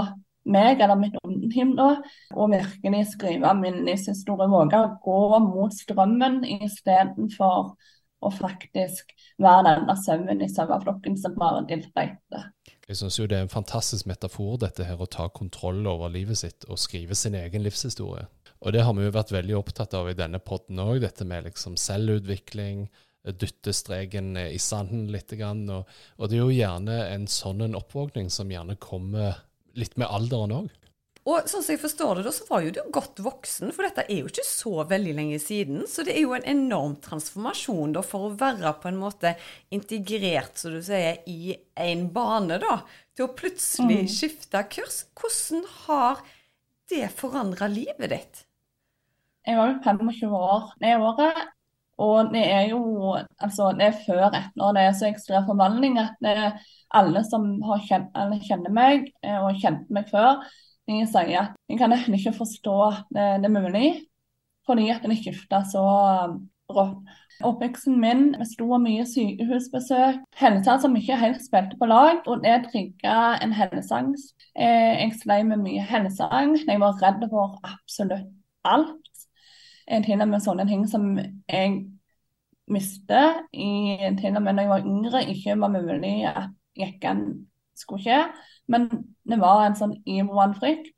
meg 0.51 0.81
eller 0.81 0.97
mitt 0.97 1.17
ungdom 1.21 1.75
da, 1.77 1.89
og 2.33 2.53
virkelig 2.55 3.05
skrive 3.11 3.53
min 3.59 3.83
livshistorie. 3.85 4.49
Våge 4.49 4.79
å 4.79 4.93
gå 5.03 5.41
mot 5.45 5.75
strømmen 5.75 6.41
istedenfor 6.61 7.75
å 8.21 8.31
faktisk 8.33 9.13
være 9.41 9.63
den 9.67 9.87
der 9.89 9.99
sauen 10.01 10.43
i 10.43 10.49
saueflokken 10.49 11.17
som 11.19 11.37
bare 11.39 11.63
dilter 11.69 12.13
etter. 12.13 12.49
Jeg 12.87 12.99
syns 12.99 13.17
jo 13.19 13.27
det 13.29 13.37
er 13.39 13.45
en 13.45 13.53
fantastisk 13.53 14.07
metafor, 14.09 14.57
dette 14.61 14.85
her 14.85 15.01
å 15.01 15.09
ta 15.09 15.27
kontroll 15.33 15.85
over 15.89 16.11
livet 16.13 16.41
sitt 16.41 16.67
og 16.69 16.79
skrive 16.81 17.17
sin 17.17 17.37
egen 17.39 17.63
livshistorie. 17.65 18.27
Og 18.61 18.75
det 18.75 18.83
har 18.85 18.93
vi 18.93 19.07
jo 19.07 19.13
vært 19.15 19.33
veldig 19.33 19.55
opptatt 19.57 19.95
av 19.97 20.11
i 20.11 20.17
denne 20.17 20.41
poden 20.43 20.81
òg, 20.83 20.99
dette 21.01 21.25
med 21.25 21.47
liksom 21.47 21.77
selvutvikling, 21.81 22.85
dytte 23.25 23.73
streken 23.73 24.35
i 24.37 24.59
sanden 24.61 25.07
litt. 25.13 25.33
Og, 25.41 25.89
og 26.17 26.29
det 26.29 26.37
er 26.37 26.43
jo 26.43 26.53
gjerne 26.53 26.99
en 27.13 27.25
sånn 27.29 27.77
oppvåkning 27.77 28.29
som 28.33 28.51
gjerne 28.53 28.77
kommer 28.81 29.41
litt 29.77 29.97
med 29.97 30.09
alderen 30.09 30.55
òg. 30.59 30.69
Og 31.31 31.47
sånn 31.47 31.63
som 31.63 31.71
jeg 31.71 31.79
forstår 31.79 32.17
det, 32.17 32.25
da, 32.25 32.31
så 32.35 32.45
var 32.49 32.63
jo 32.65 32.73
du 32.75 32.79
godt 32.91 33.21
voksen, 33.23 33.71
for 33.71 33.87
dette 33.87 34.03
er 34.07 34.19
jo 34.19 34.31
ikke 34.31 34.43
så 34.47 34.83
veldig 34.89 35.13
lenge 35.15 35.37
siden. 35.39 35.85
Så 35.87 36.03
det 36.07 36.17
er 36.17 36.25
jo 36.25 36.35
en 36.35 36.47
enorm 36.49 36.97
transformasjon 37.03 37.95
da, 37.95 38.03
for 38.03 38.27
å 38.27 38.35
være 38.39 38.73
på 38.81 38.89
en 38.91 38.99
måte 38.99 39.35
integrert, 39.71 40.59
som 40.59 40.75
du 40.75 40.81
sier, 40.83 41.21
i 41.31 41.55
en 41.79 42.07
bane, 42.11 42.59
da. 42.59 42.81
Til 43.15 43.29
å 43.29 43.33
plutselig 43.37 44.03
mm. 44.03 44.11
skifte 44.11 44.65
kurs. 44.73 45.05
Hvordan 45.15 45.63
har 45.85 46.21
det 46.91 47.07
forandra 47.15 47.71
livet 47.71 48.11
ditt? 48.11 48.43
Jeg 49.47 49.57
var 49.57 49.71
jo 49.71 49.79
25 49.85 50.35
år 50.37 50.67
det 50.83 50.95
året, 51.01 51.45
og 52.01 52.33
det 52.33 52.43
er 52.49 52.67
jo 52.71 52.81
altså 53.13 53.71
det 53.77 53.87
er 53.87 54.01
før 54.05 54.27
etter 54.27 54.61
og 54.61 54.75
det 54.77 54.83
er 54.85 54.97
så 54.97 55.07
ekstrem 55.09 55.47
forvandling 55.47 55.97
at 56.01 56.19
det, 56.21 56.35
alle 56.97 57.23
som 57.25 57.47
kjent, 57.87 58.11
alle 58.17 58.37
kjenner 58.45 58.73
meg 58.73 59.09
eh, 59.25 59.39
og 59.39 59.57
kjente 59.61 59.93
meg 59.93 60.09
før, 60.11 60.43
de 60.91 61.01
sier 61.09 61.39
at 61.39 61.57
jeg 61.71 61.79
kan 61.79 61.91
nesten 61.93 62.15
ikke 62.17 62.35
forstå 62.35 62.77
at 62.89 63.03
det, 63.15 63.27
det 63.43 63.49
er 63.49 63.55
mulig, 63.55 63.89
fordi 64.67 64.89
at 64.93 65.05
det 65.07 65.19
skifta 65.21 65.63
så 65.71 65.83
um, 66.27 66.39
rått. 66.71 67.11
Oppveksten 67.41 67.95
min 67.97 68.35
besto 68.37 68.67
av 68.75 68.83
mye 68.83 69.01
sykehusbesøk, 69.09 70.19
hendelser 70.37 70.81
som 70.83 70.97
ikke 70.99 71.17
helt 71.17 71.39
spilte 71.41 71.77
på 71.79 71.87
lag, 71.89 72.19
og 72.29 72.43
det 72.43 72.67
trigga 72.67 73.39
en 73.41 73.55
helseangst. 73.57 74.35
Eh, 74.53 75.01
jeg 75.01 75.15
sleit 75.23 75.47
med 75.49 75.63
mye 75.63 75.81
helseangst, 75.89 76.69
jeg 76.69 76.83
var 76.83 76.99
redd 77.01 77.25
for 77.31 77.57
absolutt 77.65 78.29
alt. 78.67 78.99
Til 80.05 80.21
og 80.21 80.29
med 80.29 80.43
sånne 80.43 80.67
ting 80.69 80.85
som 80.87 81.15
jeg 81.17 81.71
mistet 82.71 83.41
til 83.51 84.37
og 84.37 84.43
med 84.45 84.53
når 84.53 84.61
jeg 84.61 84.71
var 84.71 84.85
yngre, 84.87 85.23
ikke 85.33 85.57
var 85.59 85.73
mulig 85.73 86.13
at 86.29 86.51
jekken 86.77 87.25
skulle 87.75 88.05
skje. 88.05 88.19
Men 88.71 88.89
det 89.27 89.39
var 89.41 89.65
en 89.65 89.77
sånn 89.77 89.97
iboende 90.05 90.59
frykt 90.59 90.91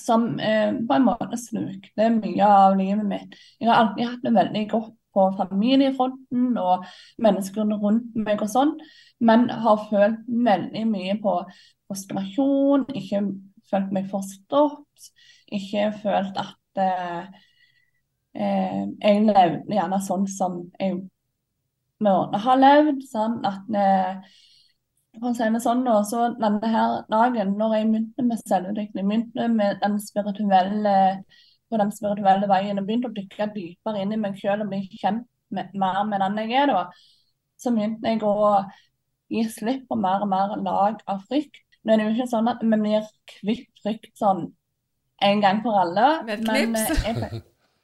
som 0.00 0.26
eh, 0.42 0.74
på 0.88 0.96
en 0.96 1.06
måte 1.06 1.38
slukte 1.38 2.10
mye 2.16 2.46
av 2.48 2.76
livet 2.78 3.06
mitt. 3.06 3.36
Jeg 3.60 3.70
har 3.70 3.80
alltid 3.82 4.08
hatt 4.08 4.26
det 4.26 4.34
veldig 4.34 4.64
godt 4.72 4.94
på 5.14 5.28
familiefronten 5.38 6.58
og 6.58 6.86
menneskene 7.22 7.78
rundt 7.78 8.16
meg 8.18 8.42
og 8.42 8.50
sånn, 8.50 8.72
men 9.22 9.46
har 9.62 9.86
følt 9.90 10.24
veldig 10.26 10.84
mye 10.90 11.14
på 11.22 11.36
frustrasjon, 11.86 12.88
ikke 12.98 13.22
følt 13.70 13.94
meg 13.94 14.10
forstått, 14.10 15.10
ikke 15.54 15.90
følt 16.02 16.40
at 16.42 16.82
eh, 16.82 17.42
eh, 18.34 18.82
jeg 18.98 19.26
levde 19.28 19.78
gjerne 19.78 20.02
sånn 20.02 20.26
som 20.30 20.64
jeg 20.80 20.98
burde 22.02 22.40
ha 22.44 22.56
levd. 22.58 23.04
Sånn 23.08 23.38
at 23.46 23.78
eh, 23.78 24.34
for 25.20 25.30
å 25.30 25.34
si 25.36 25.48
det 25.54 25.62
sånn, 25.62 25.84
da, 25.86 25.98
så 26.06 26.28
denne 26.38 26.70
her 26.70 26.94
dagen, 27.12 27.54
når 27.58 27.76
jeg 27.76 27.90
begynte 27.90 28.26
med 28.26 28.40
selvutvikling, 28.42 29.10
begynte 29.10 29.48
med 29.52 29.78
den 29.82 29.98
spirituelle, 30.02 30.96
på 31.70 31.80
den 31.80 31.92
spirituelle 31.94 32.48
veien 32.50 32.80
og 32.80 32.88
begynte 32.88 33.10
å 33.10 33.14
dykke 33.16 33.50
dypere 33.54 34.02
inn 34.02 34.14
i 34.14 34.20
meg 34.20 34.38
selv 34.40 34.66
og 34.66 34.72
bli 34.72 34.82
kjent 35.00 35.26
med, 35.54 35.70
mer 35.78 36.02
med 36.08 36.24
den 36.24 36.40
jeg 36.42 36.64
er, 36.64 36.72
da, 36.72 36.84
så 37.60 37.72
begynte 37.74 38.10
jeg 38.10 38.24
å 38.26 38.64
gi 39.32 39.46
slipp 39.50 39.86
på 39.88 39.98
mer 39.98 40.24
og 40.24 40.30
mer 40.30 40.56
lag 40.62 41.00
av 41.10 41.22
frykt. 41.30 41.62
Det 41.84 41.94
er 41.94 42.04
jo 42.06 42.12
ikke 42.14 42.30
sånn 42.30 42.48
at 42.48 42.62
vi 42.64 42.76
blir 42.80 43.08
kvitt 43.28 43.82
frykt 43.84 44.12
sånn 44.18 44.46
en 45.24 45.42
gang 45.42 45.60
for 45.64 45.78
alle. 45.80 46.06
Med 46.26 46.44
men, 46.48 46.76
jeg 46.76 47.16
pleier, 47.16 47.42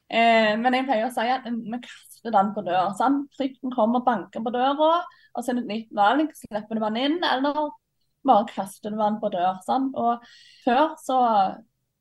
eh, 0.08 0.52
men 0.60 0.76
jeg 0.76 0.86
pleier 0.88 1.08
å 1.08 1.14
si 1.14 1.26
at 1.30 1.46
vi 1.46 1.80
kaster 1.84 2.34
den 2.34 2.52
på 2.56 2.64
døra. 2.66 2.90
Sant? 2.98 3.28
Frykten 3.38 3.74
kommer 3.74 4.00
og 4.00 4.08
banker 4.08 4.44
på 4.44 4.52
døra. 4.54 4.92
Og 5.34 5.44
så 5.44 5.52
er 5.52 5.60
det 5.60 5.64
et 5.66 5.72
nytt 5.74 5.94
valg. 5.96 6.32
Slipper 6.38 6.78
du 6.78 6.82
vann 6.82 6.98
inn, 7.00 7.18
eller 7.24 7.60
bare 8.26 8.48
kaster 8.50 8.92
du 8.92 8.98
vann 9.00 9.20
på 9.22 9.30
dør. 9.32 9.60
Sånn. 9.66 9.90
Og 9.98 10.26
før 10.64 10.96
så 11.02 11.20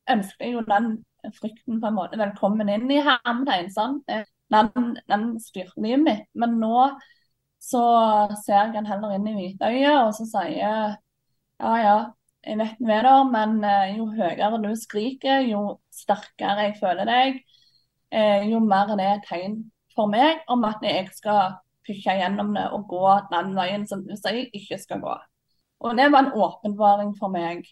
ønsket 0.09 0.48
jeg 0.48 0.57
jo 0.57 0.65
den 0.67 0.98
frykten 1.36 1.79
på 1.81 1.89
en 1.89 1.98
måte 1.98 2.19
velkommen 2.19 2.71
inn 2.71 2.89
i 2.91 3.01
hermetegn. 3.05 3.71
Den, 4.50 4.93
den 5.12 5.25
styrte 5.43 5.83
livet 5.83 6.05
mitt. 6.05 6.27
Men 6.39 6.57
nå 6.62 6.89
så 7.59 7.83
ser 8.45 8.55
jeg 8.55 8.74
den 8.77 8.88
heller 8.88 9.17
inn 9.17 9.27
i 9.27 9.36
hvitøyet, 9.36 9.98
og 10.00 10.13
så 10.15 10.25
sier 10.29 10.95
ja 11.59 11.71
ja, 11.83 11.95
jeg 12.48 12.57
vet 12.59 12.77
du 12.79 12.91
er 12.95 13.03
der, 13.03 13.25
men 13.27 13.57
eh, 13.67 13.98
jo 13.98 14.05
høyere 14.15 14.62
du 14.63 14.69
skriker, 14.79 15.43
jo 15.43 15.63
sterkere 15.91 16.69
jeg 16.69 16.77
føler 16.79 17.09
deg, 17.09 17.41
eh, 18.15 18.48
jo 18.48 18.62
mer 18.63 18.93
er 18.93 19.01
det 19.01 19.07
er 19.09 19.25
tegn 19.27 19.57
for 19.95 20.07
meg 20.12 20.45
om 20.48 20.63
at 20.69 20.79
jeg 20.88 21.09
skal 21.17 21.57
pushe 21.89 22.15
gjennom 22.22 22.53
det 22.55 22.69
og 22.75 22.88
gå 22.93 23.17
den 23.34 23.51
veien 23.58 23.86
som 23.89 24.05
du 24.05 24.15
sier 24.15 24.46
ikke 24.55 24.79
skal 24.79 25.03
gå. 25.03 25.17
Og 25.79 25.98
det 25.98 26.10
var 26.13 26.25
en 26.25 26.34
åpenbaring 26.36 27.13
for 27.19 27.34
meg. 27.34 27.65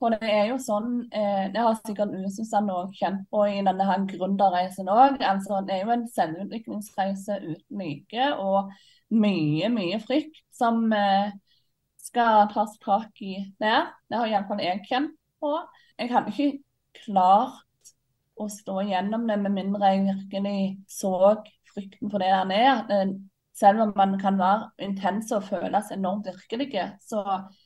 For 0.00 0.14
det 0.16 0.30
er 0.32 0.46
jo 0.48 0.56
sånn, 0.62 0.94
eh, 1.12 1.50
det 1.52 1.60
har 1.60 1.76
sikkert 1.76 2.14
Ususan 2.24 2.70
òg 2.72 2.94
kjent 2.96 3.26
på 3.28 3.42
i 3.50 3.58
denne 3.66 3.84
her 3.84 4.06
gründerreisen 4.08 4.88
òg. 4.88 5.20
Altså, 5.20 5.60
det 5.66 5.76
er 5.76 5.82
jo 5.84 5.92
en 5.92 6.06
selvutviklingsreise 6.08 7.36
uten 7.42 7.82
like 7.82 8.30
og 8.40 8.70
mye, 9.12 9.68
mye 9.74 10.00
frykt 10.00 10.40
som 10.56 10.86
eh, 10.96 11.34
skal 12.00 12.48
tas 12.54 12.78
tak 12.80 13.20
i 13.20 13.42
der. 13.60 13.90
Det 14.08 14.22
har 14.22 14.30
iallfall 14.30 14.64
jeg 14.64 14.86
kjent 14.88 15.12
på. 15.42 15.52
Jeg 16.00 16.14
hadde 16.14 16.32
ikke 16.32 17.02
klart 17.04 17.92
å 18.40 18.48
stå 18.48 18.80
gjennom 18.88 19.26
det 19.28 19.36
med 19.42 19.52
mindre 19.58 19.92
jeg 19.92 20.06
virkelig 20.06 20.60
så 20.88 21.12
frykten 21.74 22.08
for 22.08 22.24
det 22.24 22.32
der 22.32 22.56
er. 22.56 23.12
Selv 23.60 23.82
om 23.84 23.92
man 23.96 24.16
kan 24.20 24.38
være 24.40 24.70
intens 24.86 25.32
og 25.36 25.44
føles 25.44 25.90
enormt 25.92 26.30
virkelig, 26.30 26.86
så 27.04 27.20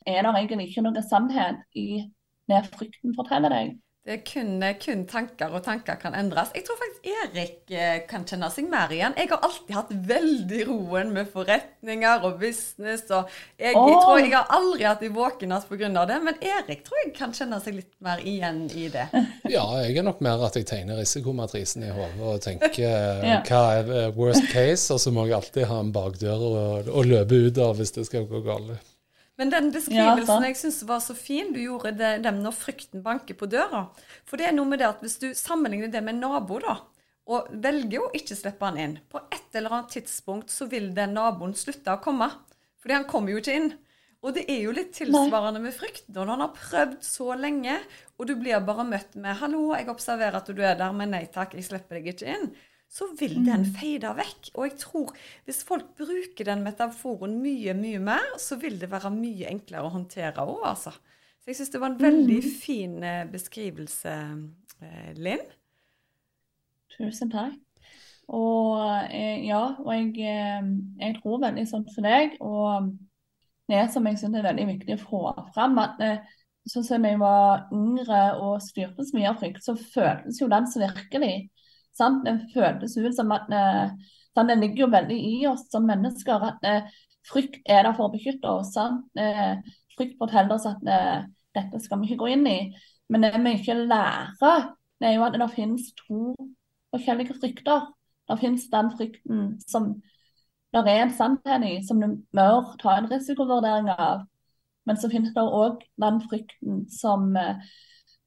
er 0.05 0.21
det 0.25 0.33
egentlig 0.33 0.67
ikke 0.69 0.83
noe 0.83 1.03
sannhet 1.05 1.63
i 1.71 2.03
det 2.51 2.61
frykten 2.73 3.15
forteller 3.15 3.53
deg. 3.53 3.75
Det 4.05 4.13
er 4.13 4.19
kun, 4.21 4.61
kun, 4.77 4.99
tanker, 5.09 5.49
og 5.49 5.63
tanker 5.65 5.95
kan 5.97 6.13
endres. 6.13 6.51
Jeg 6.53 6.61
tror 6.67 6.77
faktisk 6.77 7.07
Erik 7.09 7.71
eh, 7.73 8.03
kan 8.05 8.21
kjenne 8.29 8.51
seg 8.53 8.67
mer 8.69 8.93
igjen. 8.93 9.15
Jeg 9.17 9.31
har 9.31 9.41
alltid 9.47 9.73
hatt 9.73 9.93
veldig 10.11 10.59
roen 10.67 11.09
med 11.15 11.31
forretninger 11.33 12.27
og 12.29 12.37
business. 12.37 13.07
og 13.09 13.33
Jeg, 13.57 13.73
oh. 13.73 13.89
jeg 13.89 13.97
tror 14.03 14.21
jeg 14.21 14.35
har 14.35 14.53
aldri 14.59 14.85
hatt 14.85 15.01
en 15.09 15.17
våkenhet 15.17 15.65
pga. 15.71 16.05
det, 16.11 16.19
men 16.21 16.37
Erik 16.37 16.85
tror 16.85 17.01
jeg 17.01 17.15
kan 17.17 17.33
kjenne 17.33 17.57
seg 17.65 17.79
litt 17.79 17.91
mer 18.05 18.21
igjen 18.21 18.67
i 18.77 18.91
det. 18.93 19.09
Ja, 19.55 19.65
jeg 19.81 19.97
er 19.97 20.05
nok 20.05 20.21
mer 20.21 20.41
at 20.45 20.57
jeg 20.59 20.69
tegner 20.69 21.01
risikomatrisen 21.01 21.89
i 21.89 21.93
hodet 21.95 22.21
og 22.21 22.41
tenker 22.45 22.85
ja. 23.31 23.41
hva 23.49 23.67
er 23.79 23.93
eh, 24.03 24.09
worst 24.13 24.51
case, 24.53 24.85
og 24.93 25.01
så 25.01 25.13
må 25.15 25.25
jeg 25.25 25.39
alltid 25.39 25.65
ha 25.71 25.81
en 25.81 25.95
bakdør 25.95 26.45
å 26.93 27.09
løpe 27.09 27.47
ut 27.47 27.57
av 27.57 27.81
hvis 27.81 27.97
det 27.97 28.05
skal 28.05 28.29
gå 28.29 28.45
galt. 28.45 28.77
Men 29.39 29.51
den 29.51 29.69
beskrivelsen 29.73 30.43
ja, 30.43 30.49
jeg 30.49 30.57
syns 30.59 30.81
var 30.87 31.01
så 31.03 31.15
fin, 31.17 31.51
du 31.51 31.59
gjorde 31.59 31.91
det, 31.99 32.11
dem 32.23 32.39
når 32.43 32.55
frykten 32.55 33.03
banker 33.03 33.35
på 33.35 33.49
døra. 33.51 33.89
For 34.27 34.39
det 34.39 34.47
er 34.47 34.55
noe 34.55 34.69
med 34.69 34.79
det 34.79 34.87
at 34.87 35.01
hvis 35.03 35.17
du 35.19 35.27
sammenligner 35.35 35.91
det 35.91 36.01
med 36.05 36.21
nabo, 36.21 36.61
da, 36.63 36.77
og 37.25 37.49
velger 37.51 38.05
å 38.05 38.11
ikke 38.15 38.37
slippe 38.37 38.67
han 38.67 38.79
inn, 38.79 38.99
på 39.11 39.19
et 39.33 39.57
eller 39.57 39.73
annet 39.75 39.97
tidspunkt 39.97 40.53
så 40.53 40.69
vil 40.71 40.93
den 40.95 41.17
naboen 41.17 41.55
slutte 41.57 41.97
å 41.97 42.03
komme. 42.03 42.29
Fordi 42.79 42.95
han 42.95 43.07
kommer 43.09 43.33
jo 43.33 43.41
ikke 43.41 43.57
inn. 43.57 43.71
Og 44.25 44.33
det 44.37 44.45
er 44.49 44.61
jo 44.63 44.73
litt 44.73 44.93
tilsvarende 44.95 45.59
med 45.61 45.73
frykt. 45.75 46.07
Når 46.13 46.31
han 46.31 46.43
har 46.45 46.53
prøvd 46.55 47.01
så 47.05 47.35
lenge, 47.37 47.75
og 48.15 48.29
du 48.29 48.35
blir 48.39 48.63
bare 48.65 48.85
møtt 48.87 49.17
med 49.19 49.37
'Hallo, 49.37 49.73
jeg 49.75 49.89
observerer 49.91 50.37
at 50.39 50.47
du 50.47 50.61
er 50.61 50.77
der, 50.79 50.93
men 50.93 51.11
nei 51.13 51.25
takk, 51.25 51.53
jeg 51.53 51.67
slipper 51.67 51.99
deg 51.99 52.13
ikke 52.13 52.31
inn' 52.33 52.49
så 52.91 53.07
vil 53.19 53.41
den 53.45 53.65
feide 53.75 54.07
fade 54.07 54.13
vekk. 54.21 54.51
Og 54.55 54.67
jeg 54.67 54.77
tror 54.81 55.11
hvis 55.47 55.63
folk 55.67 55.91
bruker 55.97 56.47
den 56.47 56.63
metaforen 56.63 57.39
mye, 57.43 57.75
mye 57.77 57.99
mer, 57.99 58.37
så 58.41 58.57
vil 58.61 58.79
det 58.81 58.91
være 58.91 59.11
mye 59.13 59.49
enklere 59.51 59.87
å 59.87 59.93
håndtere 59.95 60.45
òg, 60.45 60.63
altså. 60.71 60.95
Så 61.45 61.51
jeg 61.51 61.59
syns 61.59 61.73
det 61.75 61.81
var 61.81 61.91
en 61.93 62.01
veldig 62.01 62.39
mm. 62.41 62.53
fin 62.57 62.93
eh, 63.05 63.25
beskrivelse, 63.29 64.13
eh, 64.81 65.11
Linn. 65.19 65.43
Tusen 66.95 67.29
takk. 67.29 67.59
Og 68.33 68.79
eh, 69.13 69.43
ja, 69.45 69.75
og 69.83 69.91
jeg, 69.93 70.15
jeg, 70.97 71.17
tror 71.19 71.43
veldig 71.43 71.67
sånn 71.69 71.85
for 71.91 72.07
deg. 72.07 72.39
Og 72.41 72.89
det 73.69 73.83
som 73.93 74.09
jeg 74.09 74.17
syns 74.21 74.39
er 74.39 74.47
veldig 74.47 74.65
viktig 74.71 74.97
å 74.97 75.03
få 75.03 75.21
fram, 75.53 75.77
at 75.83 76.01
sånn 76.65 76.87
som 76.87 77.05
jeg 77.05 77.19
var 77.21 77.67
yngre 77.75 78.23
og 78.41 78.57
styrte 78.65 79.05
så 79.05 79.17
mye 79.17 79.29
av 79.29 79.37
frykt, 79.41 79.61
så 79.65 79.77
føltes 79.77 80.41
jo 80.41 80.49
den 80.49 80.65
så 80.71 80.81
virkelig. 80.81 81.35
Sant? 81.95 82.25
Det 82.25 82.51
føles 82.53 82.97
ut 82.97 83.15
som 83.15 83.31
at 83.35 83.51
eh, 83.53 83.89
sant? 84.35 84.51
Det 84.51 84.57
ligger 84.59 84.85
jo 84.85 84.91
veldig 84.93 85.17
i 85.29 85.35
oss 85.49 85.65
som 85.71 85.87
mennesker 85.87 86.47
at 86.49 86.67
eh, 86.67 86.89
frykt 87.25 87.61
er 87.65 87.85
der 87.87 87.95
for 87.95 88.09
å 88.09 88.13
beskytte 88.13 88.51
oss. 88.51 88.73
Sant? 88.75 89.07
Eh, 89.19 89.55
frykt 89.95 90.17
forteller 90.19 90.57
oss 90.57 90.67
at 90.69 90.81
dette 91.55 91.79
skal 91.79 92.01
vi 92.01 92.09
ikke 92.09 92.25
gå 92.25 92.33
inn 92.35 92.47
i. 92.51 92.59
Men 93.11 93.23
det 93.23 93.35
vi 93.37 93.53
ikke 93.59 93.77
lærer, 93.85 94.71
det 94.99 95.07
er 95.07 95.15
jo 95.15 95.25
at 95.27 95.37
det 95.37 95.51
finnes 95.53 95.91
to 95.99 96.33
forskjellige 96.95 97.37
frykter. 97.39 97.87
Det 98.25 98.39
finnes 98.41 98.67
den 98.71 98.91
frykten 98.97 99.47
som 99.63 99.93
det 100.75 100.91
er 100.91 101.05
en 101.05 101.13
sannhet 101.15 101.63
i, 101.63 101.75
som 101.87 102.01
du 102.01 102.17
bør 102.35 102.73
ta 102.81 102.97
en 102.97 103.07
risikovurdering 103.07 103.87
av. 103.93 104.25
Men 104.83 104.97
så 104.99 105.07
finnes 105.07 105.31
det 105.31 105.43
òg 105.43 105.85
den 106.01 106.17
frykten 106.25 106.81
som 106.91 107.29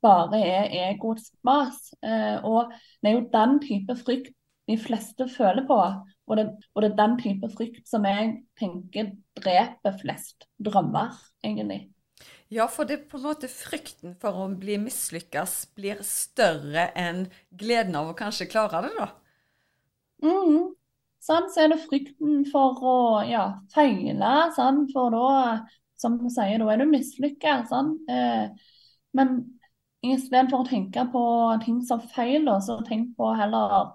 bare 0.05 0.41
er 0.45 0.75
egoets 0.89 1.33
mas. 1.47 1.93
Eh, 2.03 2.39
og 2.47 2.73
det 3.03 3.11
er 3.11 3.17
jo 3.17 3.29
den 3.33 3.59
type 3.65 3.97
frykt 4.03 4.35
de 4.69 4.77
fleste 4.81 5.29
føler 5.33 5.65
på. 5.69 5.79
Og 6.29 6.37
det, 6.37 6.49
og 6.75 6.83
det, 6.85 6.91
er 6.91 6.99
den 6.99 7.17
type 7.21 7.49
frykt 7.55 7.87
som 7.89 8.05
jeg 8.05 8.35
tenker 8.61 9.15
dreper 9.39 9.97
flest 10.03 10.49
drømmer, 10.61 11.17
egentlig. 11.45 11.87
Ja, 12.53 12.67
for 12.73 12.89
det 12.89 12.97
er 12.97 13.09
på 13.11 13.19
en 13.21 13.29
måte 13.29 13.49
frykten 13.53 14.15
for 14.21 14.45
å 14.45 14.49
bli 14.57 14.79
mislykkes 14.81 15.57
blir 15.77 16.01
større 16.07 16.89
enn 16.97 17.27
gleden 17.61 17.97
av 17.99 18.11
å 18.11 18.17
kanskje 18.17 18.49
klare 18.49 18.87
det, 18.87 18.93
da? 18.97 19.09
Mm. 20.25 20.73
Sånn, 21.23 21.49
så 21.53 21.65
er 21.65 21.73
det 21.73 21.83
frykten 21.83 22.45
for 22.49 22.81
å 22.81 22.97
ja, 23.29 23.45
feile, 23.75 24.33
sånn, 24.57 24.85
for 24.93 25.13
da, 25.13 25.29
som 26.01 26.17
du 26.21 26.29
sier, 26.33 26.61
da 26.61 26.73
er 26.73 26.83
du 26.83 26.89
mislykka. 26.89 27.63
Sånn. 27.69 27.95
Eh, 28.09 28.75
men 29.17 29.39
Istedenfor 30.07 30.63
å 30.63 30.69
tenke 30.69 31.03
på 31.11 31.23
ting 31.65 31.81
som 31.87 32.03
feil, 32.15 32.47
så 32.63 32.79
tenk 32.87 33.17
på 33.19 33.33
heller 33.39 33.91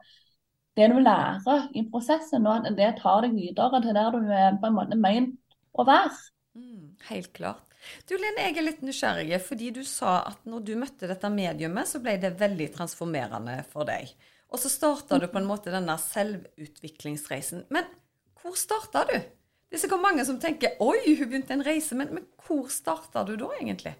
det 0.75 0.89
du 0.91 0.97
lærer 0.99 1.69
i 1.77 1.85
prosessen, 1.87 2.47
og 2.49 2.67
at 2.67 2.77
det 2.77 2.95
tar 2.99 3.23
deg 3.23 3.37
videre 3.37 3.79
til 3.83 3.95
der 3.95 4.15
du 4.15 4.31
er 4.33 4.57
på 4.59 4.69
en 4.69 4.75
måte 4.75 4.97
ment 4.99 5.37
å 5.73 5.85
være. 5.87 6.11
Mm, 6.57 6.95
helt 7.09 7.31
klart. 7.37 7.63
Du 8.07 8.15
Linn, 8.15 8.39
jeg 8.39 8.55
er 8.57 8.65
litt 8.65 8.83
nysgjerrig, 8.83 9.39
fordi 9.43 9.71
du 9.75 9.81
sa 9.87 10.21
at 10.29 10.45
når 10.47 10.63
du 10.67 10.73
møtte 10.79 11.09
dette 11.09 11.31
mediumet, 11.31 11.89
så 11.89 11.99
ble 12.03 12.15
det 12.21 12.35
veldig 12.39 12.69
transformerende 12.77 13.57
for 13.71 13.87
deg. 13.87 14.11
Og 14.53 14.61
så 14.61 14.71
starta 14.71 15.19
du 15.19 15.27
på 15.31 15.39
en 15.41 15.49
måte 15.49 15.73
denne 15.73 15.95
selvutviklingsreisen. 15.99 17.65
Men 17.73 17.87
hvor 18.41 18.55
starta 18.59 19.03
du? 19.09 19.15
Det 19.17 19.79
er 19.79 19.81
sikkert 19.81 20.03
mange 20.03 20.23
som 20.27 20.37
tenker 20.39 20.77
'oi, 20.79 21.15
hun 21.17 21.29
begynte 21.29 21.55
en 21.55 21.65
reise', 21.65 21.95
men, 21.97 22.11
men 22.13 22.27
hvor 22.45 22.67
starta 22.69 23.23
du 23.25 23.33
da, 23.35 23.49
egentlig? 23.59 23.95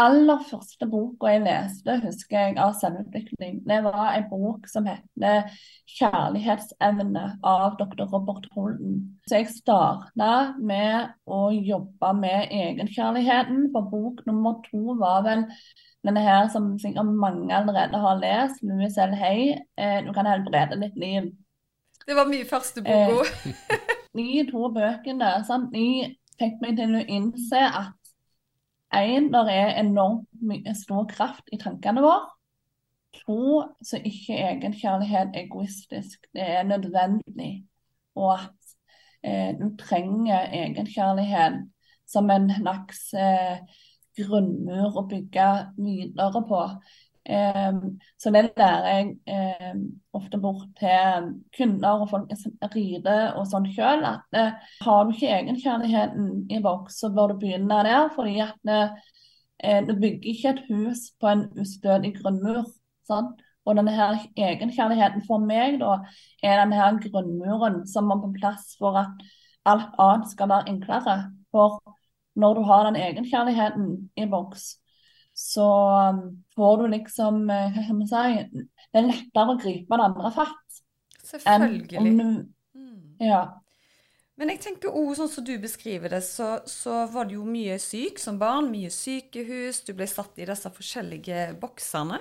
Aller 0.00 0.40
første 0.48 0.86
boka 0.90 1.30
jeg 1.34 1.42
leste, 1.44 1.96
husker 2.04 2.38
jeg, 2.38 2.56
av 2.62 2.72
selvutvikling, 2.78 3.60
det 3.68 3.80
var 3.84 4.14
en 4.16 4.26
bok 4.30 4.68
som 4.70 4.86
heter 4.88 5.50
'Kjærlighetsevne' 5.90 7.26
av 7.44 7.76
dr. 7.80 8.06
Robert 8.12 8.48
Holden. 8.54 8.96
Så 9.28 9.40
jeg 9.40 9.52
starta 9.52 10.32
med 10.58 11.12
å 11.26 11.50
jobbe 11.52 12.12
med 12.20 12.54
egenkjærligheten, 12.62 13.68
for 13.74 13.90
bok 13.92 14.24
nummer 14.26 14.60
to 14.70 14.96
var 15.00 15.22
vel 15.26 15.44
denne 16.06 16.22
her 16.24 16.48
som 16.48 16.72
sikkert 16.80 17.06
mange 17.06 17.54
allerede 17.54 18.00
har 18.00 18.20
lest, 18.22 18.62
Louis 18.62 18.96
L. 18.98 19.14
Hay, 19.14 19.58
eh, 19.76 20.00
'Du 20.04 20.12
kan 20.12 20.26
helbrede 20.26 20.80
litt 20.80 20.96
liv'. 20.96 21.32
Det 22.06 22.16
var 22.16 22.28
min 22.28 22.46
første 22.46 22.82
bok. 22.82 22.90
Eh, 22.90 23.52
de 24.16 24.50
to 24.50 24.68
bøkene 24.68 25.44
sant? 25.46 25.72
de 25.72 26.16
fikk 26.40 26.60
meg 26.62 26.76
til 26.76 26.96
å 26.96 27.04
innse 27.06 27.60
at 27.60 27.99
en, 28.94 29.30
det 29.32 29.54
er 29.54 29.80
enormt 29.80 30.28
mye 30.42 30.74
stor 30.74 31.06
kraft 31.10 31.50
i 31.52 31.58
tankene 31.60 32.02
våre. 32.04 32.28
To, 33.20 33.62
så 33.82 33.98
ikke 34.06 34.38
egenkjærlighet 34.38 35.36
egoistisk. 35.38 36.26
Det 36.34 36.46
er 36.46 36.62
nødvendig. 36.62 37.66
Og 38.14 38.32
at 38.34 38.74
eh, 39.22 39.54
du 39.58 39.70
trenger 39.78 40.50
egenkjærlighet 40.52 41.60
som 42.06 42.30
en 42.30 42.50
slags 42.50 43.02
eh, 43.14 43.62
grunnmur 44.18 44.98
å 44.98 45.06
bygge 45.10 45.48
videre 45.78 46.42
på. 46.48 46.64
Ehm, 47.28 48.00
så 48.18 48.30
det 48.30 48.52
lærer 48.56 48.86
jeg 48.88 49.10
ehm, 49.28 49.82
ofte 50.12 50.38
bort 50.38 50.68
til 50.78 51.28
kunder 51.56 52.00
og 52.02 52.08
folk 52.10 52.32
som 52.40 52.56
rider 52.74 53.36
og 53.36 53.46
sånn 53.50 53.68
sjøl. 53.74 54.04
At 54.08 54.38
eh, 54.38 54.56
har 54.84 55.04
du 55.04 55.12
ikke 55.14 55.32
egenkjærligheten 55.36 56.30
i 56.50 56.62
boks, 56.64 57.00
så 57.02 57.12
bør 57.14 57.34
du 57.34 57.42
begynne 57.44 57.82
der. 57.84 58.08
fordi 58.14 58.38
at 58.40 58.72
eh, 58.72 59.80
du 59.88 59.94
bygger 59.94 60.32
ikke 60.32 60.54
et 60.54 60.64
hus 60.70 61.10
på 61.20 61.28
en 61.28 61.46
ustødig 61.60 62.14
grunnmur. 62.20 62.64
Sånn? 63.08 63.32
Og 63.68 63.76
denne 63.76 63.92
her 63.92 64.16
egenkjærligheten 64.36 65.22
for 65.26 65.42
meg 65.44 65.78
da, 65.82 65.98
er 66.42 66.62
denne 66.62 66.78
her 66.80 66.96
grunnmuren 67.04 67.82
som 67.86 68.08
må 68.08 68.16
på 68.22 68.32
plass 68.40 68.74
for 68.80 68.96
at 68.98 69.24
alt 69.68 69.92
annet 70.00 70.30
skal 70.32 70.48
være 70.48 70.72
enklere. 70.72 71.16
For 71.52 71.82
når 72.40 72.54
du 72.56 72.62
har 72.64 72.86
den 72.88 72.96
egenkjærligheten 72.96 73.90
i 74.16 74.26
boks, 74.30 74.78
så 75.40 75.66
um, 76.12 76.44
får 76.54 76.76
du 76.76 76.86
liksom 76.92 77.50
eh, 77.50 77.72
Hva 77.72 77.84
kan 77.86 77.96
man 77.96 78.08
si 78.10 78.24
Det 78.52 79.00
er 79.00 79.06
lettere 79.08 79.54
å 79.54 79.58
gripe 79.60 79.96
det 79.96 80.06
andre 80.10 80.32
fatt. 80.34 80.80
Selvfølgelig. 81.30 82.18
Du, 82.18 82.80
mm. 82.80 82.96
ja. 83.24 83.40
Men 84.40 84.52
jeg 84.54 84.60
tenker 84.64 84.92
også, 84.96 85.22
sånn 85.22 85.32
som 85.34 85.46
du 85.46 85.52
beskriver 85.62 86.12
det, 86.12 86.22
så, 86.26 86.48
så, 86.68 87.04
var 87.12 87.28
du 87.28 87.36
jo 87.38 87.46
mye 87.46 87.78
syk 87.80 88.20
som 88.20 88.38
barn. 88.40 88.70
Mye 88.72 88.90
sykehus. 88.92 89.82
Du 89.86 89.94
ble 89.96 90.08
satt 90.10 90.40
i 90.40 90.48
disse 90.48 90.72
forskjellige 90.76 91.50
boksene. 91.60 92.20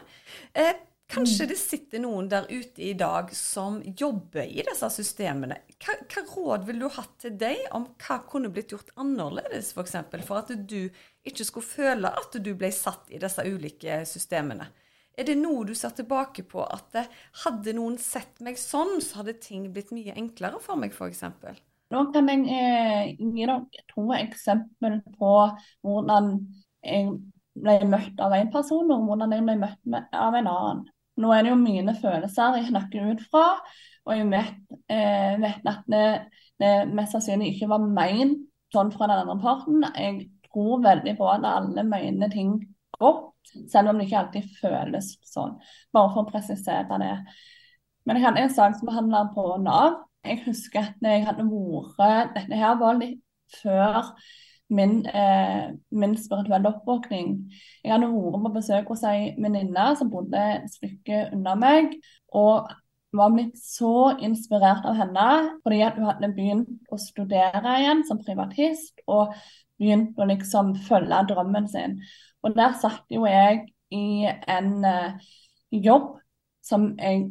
Eh, 0.54 0.76
Kanskje 1.10 1.46
mm. 1.46 1.50
det 1.50 1.56
sitter 1.58 2.02
noen 2.04 2.28
der 2.30 2.46
ute 2.52 2.84
i 2.86 2.92
dag 2.94 3.32
som 3.34 3.80
jobber 3.98 4.46
i 4.46 4.62
disse 4.66 4.90
systemene. 4.94 5.56
Hva, 5.82 5.96
hva 6.06 6.22
råd 6.36 6.68
ville 6.68 6.86
du 6.86 6.94
hatt 7.00 7.16
til 7.24 7.34
deg 7.40 7.64
om 7.74 7.88
hva 8.04 8.20
kunne 8.30 8.52
blitt 8.54 8.76
gjort 8.76 8.92
annerledes, 8.94 9.72
f.eks. 9.72 9.74
For, 9.74 9.88
eksempel, 9.88 10.26
for 10.28 10.44
at 10.44 10.54
du 10.70 10.92
ikke 11.26 11.48
skulle 11.48 11.66
føle 11.66 12.12
at 12.14 12.38
du 12.38 12.52
ble 12.54 12.70
satt 12.76 13.10
i 13.10 13.22
disse 13.22 13.42
ulike 13.42 14.04
systemene? 14.06 14.70
Er 15.18 15.26
det 15.26 15.40
noe 15.40 15.66
du 15.66 15.74
ser 15.76 15.96
tilbake 15.98 16.46
på 16.48 16.62
at 16.62 17.02
hadde 17.42 17.74
noen 17.76 17.98
sett 18.00 18.38
meg 18.46 18.62
sånn, 18.62 19.00
så 19.02 19.24
hadde 19.24 19.40
ting 19.42 19.66
blitt 19.74 19.90
mye 19.96 20.14
enklere 20.14 20.62
for 20.62 20.78
meg, 20.78 20.94
f.eks.? 20.94 21.26
Nå 21.90 22.04
kan 22.14 22.30
jeg 22.30 22.46
eh, 22.54 23.10
gi 23.18 23.50
dere 23.50 23.58
to 23.90 24.06
eksempler 24.14 25.02
på 25.18 25.34
hvordan 25.82 26.32
jeg 26.86 27.18
ble 27.58 27.76
møtt 27.90 28.22
av 28.22 28.38
en 28.38 28.54
person, 28.54 28.94
og 28.94 29.10
hvordan 29.10 29.34
jeg 29.34 29.48
ble 29.50 29.58
møtt 29.66 30.16
av 30.22 30.38
en 30.38 30.54
annen. 30.54 30.88
Nå 31.20 31.32
er 31.34 31.46
det 31.46 31.52
jo 31.54 31.60
mine 31.60 31.96
følelser 32.00 32.58
jeg 32.60 32.70
snakker 32.70 33.12
ut 33.12 33.24
fra, 33.32 33.46
og 34.08 34.16
jeg 34.16 34.28
vet, 34.32 34.60
eh, 34.90 35.36
vet 35.42 35.70
at 35.70 35.86
det, 35.92 36.06
det, 36.62 36.74
mest 36.96 37.16
sannsynlig 37.16 37.54
ikke 37.54 37.70
var 37.74 37.86
ment 37.86 38.46
sånn 38.74 38.92
fra 38.94 39.10
den 39.10 39.24
andre 39.24 39.38
parten. 39.42 39.86
Jeg 39.96 40.30
tror 40.50 40.84
veldig 40.84 41.16
på 41.18 41.30
at 41.30 41.46
alle 41.46 41.86
mener 41.86 42.32
ting 42.34 42.56
godt, 43.00 43.54
selv 43.72 43.92
om 43.92 44.00
det 44.00 44.08
ikke 44.08 44.20
alltid 44.24 44.52
føles 44.60 45.14
sånn. 45.28 45.58
Bare 45.94 46.12
for 46.14 46.24
å 46.24 46.30
presisere 46.30 47.00
det. 47.02 47.16
Men 48.06 48.18
jeg 48.18 48.26
hadde 48.26 48.46
en 48.46 48.54
saksbehandler 48.54 49.32
på 49.36 49.48
Nav. 49.64 50.04
Jeg 50.26 50.44
husker 50.46 50.90
at 50.90 51.06
jeg 51.06 51.24
hadde 51.28 51.46
vært 51.48 52.34
Dette 52.36 52.60
her 52.60 52.78
var 52.80 52.98
litt 53.00 53.22
før 53.62 54.12
min, 54.70 55.06
eh, 55.06 55.72
min 55.92 56.18
spirituelle 56.18 56.70
oppvåkning. 56.70 57.34
Jeg 57.84 57.94
hadde 57.94 58.12
vært 58.12 58.44
på 58.44 58.54
besøk 58.54 58.92
hos 58.94 59.04
ei 59.04 59.34
venninne 59.38 59.88
som 59.98 60.12
bodde 60.12 60.44
et 60.60 60.70
stykke 60.70 61.30
unna 61.34 61.56
meg. 61.56 61.98
Og 62.34 62.70
var 63.14 63.32
blitt 63.34 63.58
så 63.58 64.16
inspirert 64.22 64.86
av 64.86 64.94
henne 65.00 65.30
fordi 65.64 65.80
at 65.82 65.96
hun 65.98 66.06
hadde 66.12 66.30
begynt 66.36 66.94
å 66.94 67.00
studere 67.02 67.80
igjen 67.82 68.06
som 68.06 68.22
privatist. 68.22 69.02
Og 69.08 69.34
begynt 69.80 70.18
å 70.20 70.28
liksom 70.28 70.74
følge 70.88 71.24
drømmen 71.32 71.68
sin. 71.72 72.00
Og 72.44 72.56
der 72.56 72.76
satt 72.80 73.06
jo 73.12 73.26
jeg 73.28 73.66
i 73.96 74.28
en 74.28 74.74
uh, 74.86 75.16
jobb 75.72 76.18
som 76.62 76.92
jeg 77.00 77.30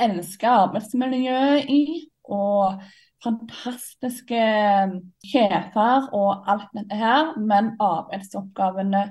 elsker 0.00 0.50
arbeidsmiljøet 0.64 1.70
i. 1.70 1.84
Og 2.24 2.80
fantastiske 3.24 4.42
sjefer 5.24 6.08
og 6.16 6.44
alt 6.50 6.68
dette 6.76 6.98
her, 7.00 7.32
men 7.40 7.74
arbeidsoppgavene 7.82 9.06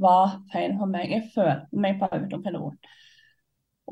var 0.00 0.38
feil 0.52 0.76
for 0.78 0.90
meg. 0.90 1.10
Jeg 1.12 1.30
følte 1.34 1.84
meg 1.84 1.98
på 2.00 2.10
autopilot. 2.10 2.92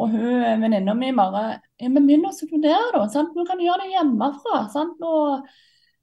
Og 0.01 0.09
hun 0.09 0.63
venninna 0.63 0.95
mi 0.97 1.11
bare 1.13 1.43
ja, 1.81 1.91
men 1.93 2.07
Begynn 2.09 2.25
å 2.29 2.33
studere, 2.35 2.93
da. 2.95 3.05
Sant? 3.13 3.35
Du 3.37 3.45
kan 3.49 3.61
gjøre 3.61 3.85
det 3.85 3.93
hjemmefra. 3.93 4.63
Sant? 4.73 5.03
Og 5.05 5.45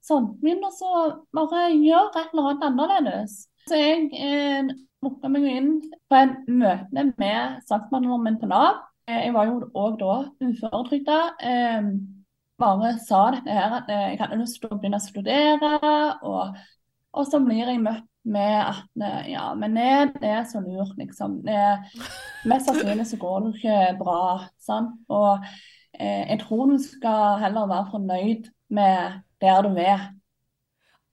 sånn. 0.06 0.30
Begynn 0.42 0.62
å 0.66 0.92
bare 1.36 1.70
gjøre 1.74 2.22
et 2.22 2.30
eller 2.30 2.52
annet 2.52 2.68
annerledes. 2.68 3.40
Så 3.68 3.78
jeg 3.78 4.06
eh, 4.14 4.70
booka 5.02 5.30
meg 5.32 5.48
inn 5.48 5.74
på 6.10 6.20
en 6.20 6.36
møte 6.60 7.04
med 7.10 7.60
saksbehandleren 7.68 8.24
min 8.24 8.38
på 8.40 8.48
Nav. 8.50 8.80
Eh, 9.08 9.26
jeg 9.26 9.34
var 9.36 9.50
jo 9.50 9.60
òg 9.74 9.98
da 10.00 10.16
uføretrygda. 10.46 11.20
Eh, 11.50 11.90
bare 12.60 12.94
sa 13.02 13.24
dette 13.34 13.56
her 13.56 13.80
at 13.80 13.90
jeg 13.90 14.20
hadde 14.20 14.38
lyst 14.40 14.60
til 14.60 14.70
å 14.70 14.78
begynne 14.78 15.00
å 15.00 15.04
studere. 15.04 15.72
Og, 16.28 16.60
og 17.16 17.28
så 17.28 17.40
blir 17.42 17.64
jeg 17.64 17.82
møtt 17.82 18.06
med 18.30 18.56
at 18.60 19.28
ja, 19.30 19.46
men 19.56 19.78
er 19.80 20.10
det 20.12 20.28
er 20.28 20.46
så 20.48 20.60
lurt, 20.60 20.92
liksom. 21.00 21.40
Det, 21.46 21.58
mest 22.48 22.68
sannsynlig 22.68 23.06
så 23.08 23.18
går 23.20 23.44
det 23.46 23.52
ikke 23.56 23.78
bra. 24.02 24.22
sant? 24.60 24.98
Og 25.08 25.44
eh, 25.96 26.28
jeg 26.28 26.40
tror 26.44 26.70
du 26.70 26.78
skal 26.84 27.40
heller 27.44 27.70
være 27.70 27.92
fornøyd 27.94 28.50
med 28.76 29.20
der 29.40 29.62
du 29.64 29.80
er. 29.80 30.10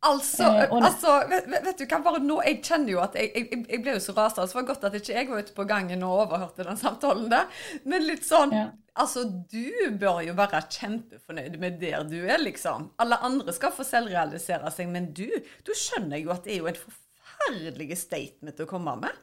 Altså, 0.06 0.46
eh, 0.46 0.74
altså 0.78 1.14
vet, 1.26 1.48
vet, 1.50 1.80
du 1.80 1.86
hva, 1.90 1.98
bare 2.06 2.20
nå, 2.22 2.36
Jeg 2.46 2.60
kjenner 2.62 2.92
jo 2.94 3.00
at 3.02 3.16
jeg, 3.18 3.32
jeg, 3.34 3.64
jeg 3.66 3.82
ble 3.82 3.96
jo 3.96 4.02
så 4.04 4.14
rasende. 4.14 4.46
Så 4.46 4.54
det 4.54 4.60
var 4.62 4.68
godt 4.70 4.86
at 4.90 4.98
ikke 5.00 5.16
jeg 5.16 5.30
var 5.30 5.46
ute 5.46 5.56
på 5.58 5.66
gangen 5.70 6.04
og 6.06 6.20
overhørte 6.28 6.68
den 6.68 6.78
samtalen 6.80 7.32
der. 7.34 7.64
Men 7.90 8.06
litt 8.06 8.28
sånn 8.28 8.54
ja. 8.56 8.68
Altså, 8.98 9.28
du 9.30 9.92
bør 10.02 10.24
jo 10.26 10.34
være 10.34 10.64
kjempefornøyd 10.74 11.60
med 11.62 11.76
der 11.78 12.02
du 12.10 12.16
er, 12.24 12.40
liksom. 12.42 12.88
Alle 12.98 13.20
andre 13.22 13.54
skal 13.54 13.70
få 13.70 13.86
selvrealisere 13.86 14.72
seg, 14.74 14.90
men 14.90 15.12
du, 15.14 15.28
du 15.62 15.70
skjønner 15.78 16.18
jo 16.18 16.32
at 16.34 16.48
det 16.48 16.56
er 16.56 16.64
jo 16.64 16.72
et 16.72 16.80
forferdelig 16.82 18.00
statement 18.02 18.64
å 18.64 18.66
komme 18.70 18.96
med. 19.04 19.20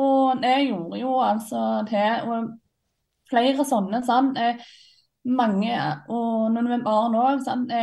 Og 0.00 0.40
det 0.40 0.54
gjorde 0.70 1.02
jo 1.02 1.12
altså 1.20 1.60
det. 1.90 2.08
og 2.24 2.54
flere 3.30 3.66
sånne, 3.68 4.00
sant. 4.06 4.40
Eh, 4.40 4.64
mange, 5.28 5.76
og 6.08 6.48
når 6.54 6.70
vi 6.70 6.76
er 6.78 6.86
barn 6.88 7.20
òg, 7.20 7.44
sant. 7.44 7.76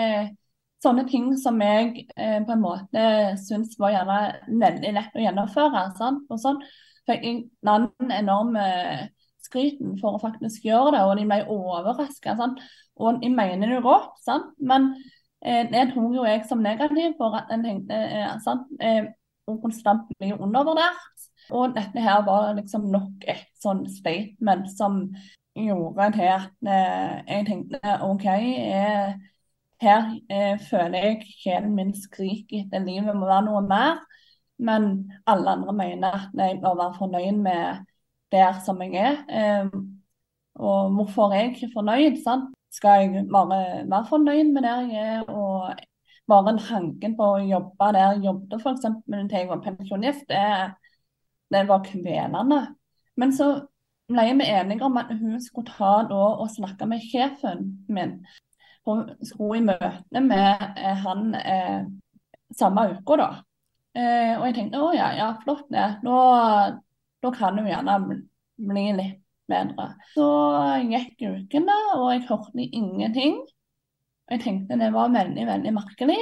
Eh, 0.87 0.89
sånne 0.89 1.03
ting 1.09 1.31
som 1.37 1.59
jeg 1.61 2.07
eh, 2.15 2.39
på 2.45 2.53
en 2.53 2.61
måte 2.63 3.03
syns 3.41 3.75
var 3.79 3.91
gjerne 3.91 4.19
veldig 4.47 4.93
lett 4.95 5.15
å 5.15 5.23
gjennomføre. 5.23 5.83
Sant? 5.97 6.25
Og 6.29 6.39
sånn 6.39 6.61
fikk 7.07 7.23
jeg 7.23 7.43
den 7.65 8.11
enorme 8.11 8.63
skryten 9.43 9.97
for 9.99 10.15
å 10.15 10.21
faktisk 10.21 10.65
gjøre 10.67 10.95
det, 10.95 11.03
og 11.03 11.17
de 11.17 11.27
ble 11.27 11.43
overraska. 11.51 12.35
Og 12.99 13.21
jeg 13.23 13.31
mener 13.35 13.71
det 13.71 13.83
godt, 13.83 14.17
sant? 14.23 14.53
men 14.59 14.93
eh, 15.43 15.67
det 15.71 15.89
tok 15.93 16.15
jo 16.15 16.25
jeg 16.27 16.45
som 16.47 16.63
negativ 16.63 17.15
for 17.19 17.35
at 17.35 17.51
en 17.51 17.63
tenkte 17.63 17.95
eh, 17.95 18.35
sant? 18.43 18.67
Eh, 18.79 19.07
konstant 19.47 20.07
blir 20.17 20.39
undervurdert. 20.39 21.27
Og 21.55 21.71
dette 21.75 22.03
her 22.03 22.25
var 22.27 22.51
liksom 22.57 22.89
nok 22.91 23.23
et 23.31 23.47
sånn 23.63 23.85
statement 23.87 24.67
som 24.75 25.05
gjorde 25.55 26.11
til 26.17 26.27
at 26.33 26.67
eh, 26.67 27.13
jeg 27.27 27.47
tenkte 27.47 27.97
OK. 28.03 28.27
Eh, 28.27 29.15
her 29.81 30.13
eh, 30.29 30.59
føler 30.69 31.03
jeg 31.03 31.27
sjelen 31.41 31.75
min 31.77 31.93
skriker 31.95 32.63
etter 32.63 32.85
livet 32.85 33.15
må 33.15 33.29
være 33.29 33.45
noe 33.49 33.63
mer. 33.67 33.99
Men 34.57 35.11
alle 35.29 35.53
andre 35.53 35.73
mener 35.77 36.15
at 36.17 36.33
jeg 36.33 36.61
bør 36.63 36.79
være 36.79 36.97
fornøyd 36.97 37.41
med 37.45 37.83
der 38.33 38.57
som 38.65 38.81
jeg 38.81 38.95
er. 38.97 39.19
Eh, 39.29 39.69
og 40.55 40.95
hvorfor 40.95 41.31
er 41.31 41.43
jeg 41.43 41.53
ikke 41.55 41.73
fornøyd? 41.73 42.23
sant? 42.23 42.53
Skal 42.73 43.05
jeg 43.05 43.27
bare 43.31 43.85
være 43.89 44.05
fornøyd 44.09 44.51
med 44.53 44.65
der 44.65 44.89
jeg 44.89 45.13
er? 45.17 45.21
og 45.29 45.75
bare 46.27 46.51
en 46.51 46.59
hanken 46.59 47.15
på 47.15 47.29
å 47.37 47.45
jobbe 47.47 47.91
der 47.93 47.99
jeg 48.01 48.25
jobbet 48.25 48.59
f.eks. 48.59 48.87
til 49.07 49.37
jeg 49.37 49.47
var 49.47 49.61
pensjonist, 49.63 50.25
det, 50.27 50.41
det 51.53 51.63
var 51.69 51.85
kvelende. 51.85 52.59
Men 53.17 53.31
så 53.33 53.47
ble 54.11 54.25
vi 54.39 54.49
enige 54.51 54.83
om 54.87 54.99
at 54.99 55.13
hun 55.19 55.39
skulle 55.43 55.71
ta 55.71 55.93
og 56.11 56.49
snakke 56.51 56.87
med 56.89 57.03
sjefen 57.03 57.63
min 57.87 58.19
skulle 59.25 59.59
i 59.59 59.65
møte 59.65 60.23
med 60.23 60.65
eh, 60.77 61.03
han 61.03 61.35
eh, 61.37 61.85
samme 62.55 62.87
uka, 62.95 63.19
da. 63.19 63.29
Eh, 63.97 64.33
og 64.37 64.47
jeg 64.47 64.57
tenkte 64.57 64.81
å 64.83 64.91
ja, 64.95 65.11
ja, 65.17 65.29
flott 65.43 65.67
det. 65.73 65.87
Nå, 66.05 66.17
da 67.23 67.31
kan 67.35 67.57
hun 67.59 67.69
gjerne 67.69 67.97
bli 68.57 68.85
litt 68.97 69.23
bedre. 69.47 69.91
Så 70.13 70.27
gikk 70.91 71.23
ukene, 71.23 71.77
og 71.97 72.09
jeg 72.13 72.25
hørte 72.29 72.67
ingenting. 72.67 73.39
Og 74.27 74.35
Jeg 74.35 74.43
tenkte 74.43 74.79
det 74.79 74.91
var 74.95 75.13
veldig, 75.13 75.45
veldig 75.47 75.73
merkelig. 75.75 76.19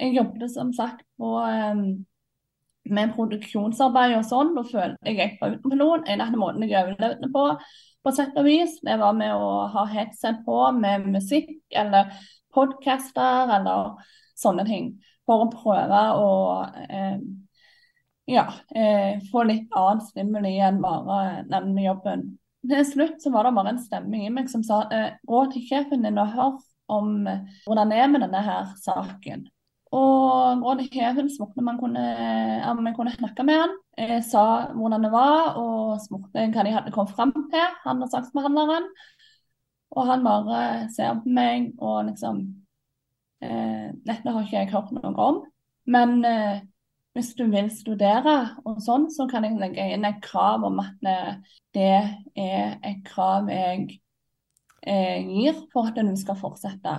Jeg 0.00 0.16
jobbet 0.16 0.52
som 0.52 0.72
sagt 0.76 1.06
på, 1.20 1.34
um, 1.40 2.04
med 2.88 3.12
produksjonsarbeid 3.14 4.16
og 4.18 4.26
sånn. 4.26 4.54
Da 4.56 4.64
følte 4.66 5.10
jeg 5.10 5.18
jeg 5.18 5.36
var 5.40 5.56
uten 5.56 5.78
noen. 5.78 6.20
av 6.20 6.36
måten 6.38 6.66
jeg 6.66 6.78
overlevde 6.84 7.30
på, 7.32 7.44
på 8.04 8.14
sett 8.16 8.38
og 8.38 8.48
vis. 8.48 8.78
Det 8.86 8.96
var 9.00 9.16
med 9.16 9.34
å 9.34 9.66
ha 9.74 9.84
headset 9.90 10.42
på 10.46 10.62
med 10.78 11.06
musikk 11.10 11.58
eller 11.70 12.12
podcaster 12.54 13.52
eller 13.58 14.00
sånne 14.38 14.66
ting. 14.68 14.90
For 15.28 15.44
å 15.44 15.52
prøve 15.52 16.02
å 16.18 16.30
eh, 16.88 17.20
ja, 18.30 18.46
eh, 18.74 19.20
få 19.30 19.44
litt 19.46 19.70
annen 19.76 20.02
stimuli 20.06 20.56
enn 20.62 20.80
bare 20.82 21.44
den 21.50 21.76
jobben. 21.78 22.26
Til 22.70 22.82
slutt 22.84 23.22
så 23.22 23.32
var 23.32 23.46
det 23.46 23.54
bare 23.56 23.74
en 23.74 23.80
stemme 23.80 24.24
i 24.26 24.32
meg 24.32 24.50
som 24.52 24.64
sa 24.66 24.82
eh, 24.92 25.14
gå 25.26 25.44
til 25.52 25.64
sjefen 25.68 26.04
din 26.04 26.20
og 26.20 26.34
hør 26.34 26.58
om 26.90 27.22
hvordan 27.22 27.92
det 27.92 28.00
er 28.02 28.10
med 28.10 28.24
denne 28.24 28.42
her 28.42 28.72
saken. 28.82 29.46
Og 29.90 30.62
Råd 30.62 30.84
Heven 30.94 31.30
spurte 31.32 31.58
om 31.58 31.70
jeg 32.86 32.94
kunne 32.94 33.14
snakke 33.16 33.42
med 33.46 33.58
han. 33.58 33.72
Jeg 33.98 34.22
sa 34.28 34.44
hvordan 34.76 35.02
det 35.02 35.10
var 35.10 35.56
og 35.58 35.96
spurte 36.04 36.46
hva 36.54 36.64
de 36.64 36.74
hadde 36.76 36.92
kommet 36.94 37.14
fram 37.16 37.32
til, 37.50 37.66
han 37.82 38.02
og 38.04 38.10
saksbehandleren. 38.12 38.86
Og 39.90 40.06
han 40.06 40.22
bare 40.22 40.60
ser 40.94 41.16
på 41.18 41.32
meg 41.34 41.72
og 41.82 42.04
liksom 42.06 42.44
eh, 43.42 43.88
Dette 44.06 44.30
har 44.30 44.44
ikke 44.44 44.60
jeg 44.60 44.70
hørt 44.70 44.92
noe 44.94 45.10
om. 45.24 45.40
Men 45.90 46.20
eh, 46.24 46.60
hvis 47.18 47.32
du 47.34 47.48
vil 47.50 47.72
studere 47.74 48.36
og 48.62 48.78
sånn, 48.84 49.08
så 49.10 49.26
kan 49.30 49.42
jeg 49.48 49.58
legge 49.58 49.88
inn 49.96 50.06
et 50.06 50.20
krav 50.22 50.62
om 50.68 50.78
at 50.84 51.02
eh, 51.10 51.32
det 51.74 51.88
er 52.38 52.76
et 52.86 53.02
krav 53.08 53.50
jeg 53.50 53.98
eh, 54.86 55.18
gir 55.26 55.58
for 55.74 55.90
at 55.90 55.98
du 55.98 56.14
skal 56.20 56.38
fortsette. 56.38 56.94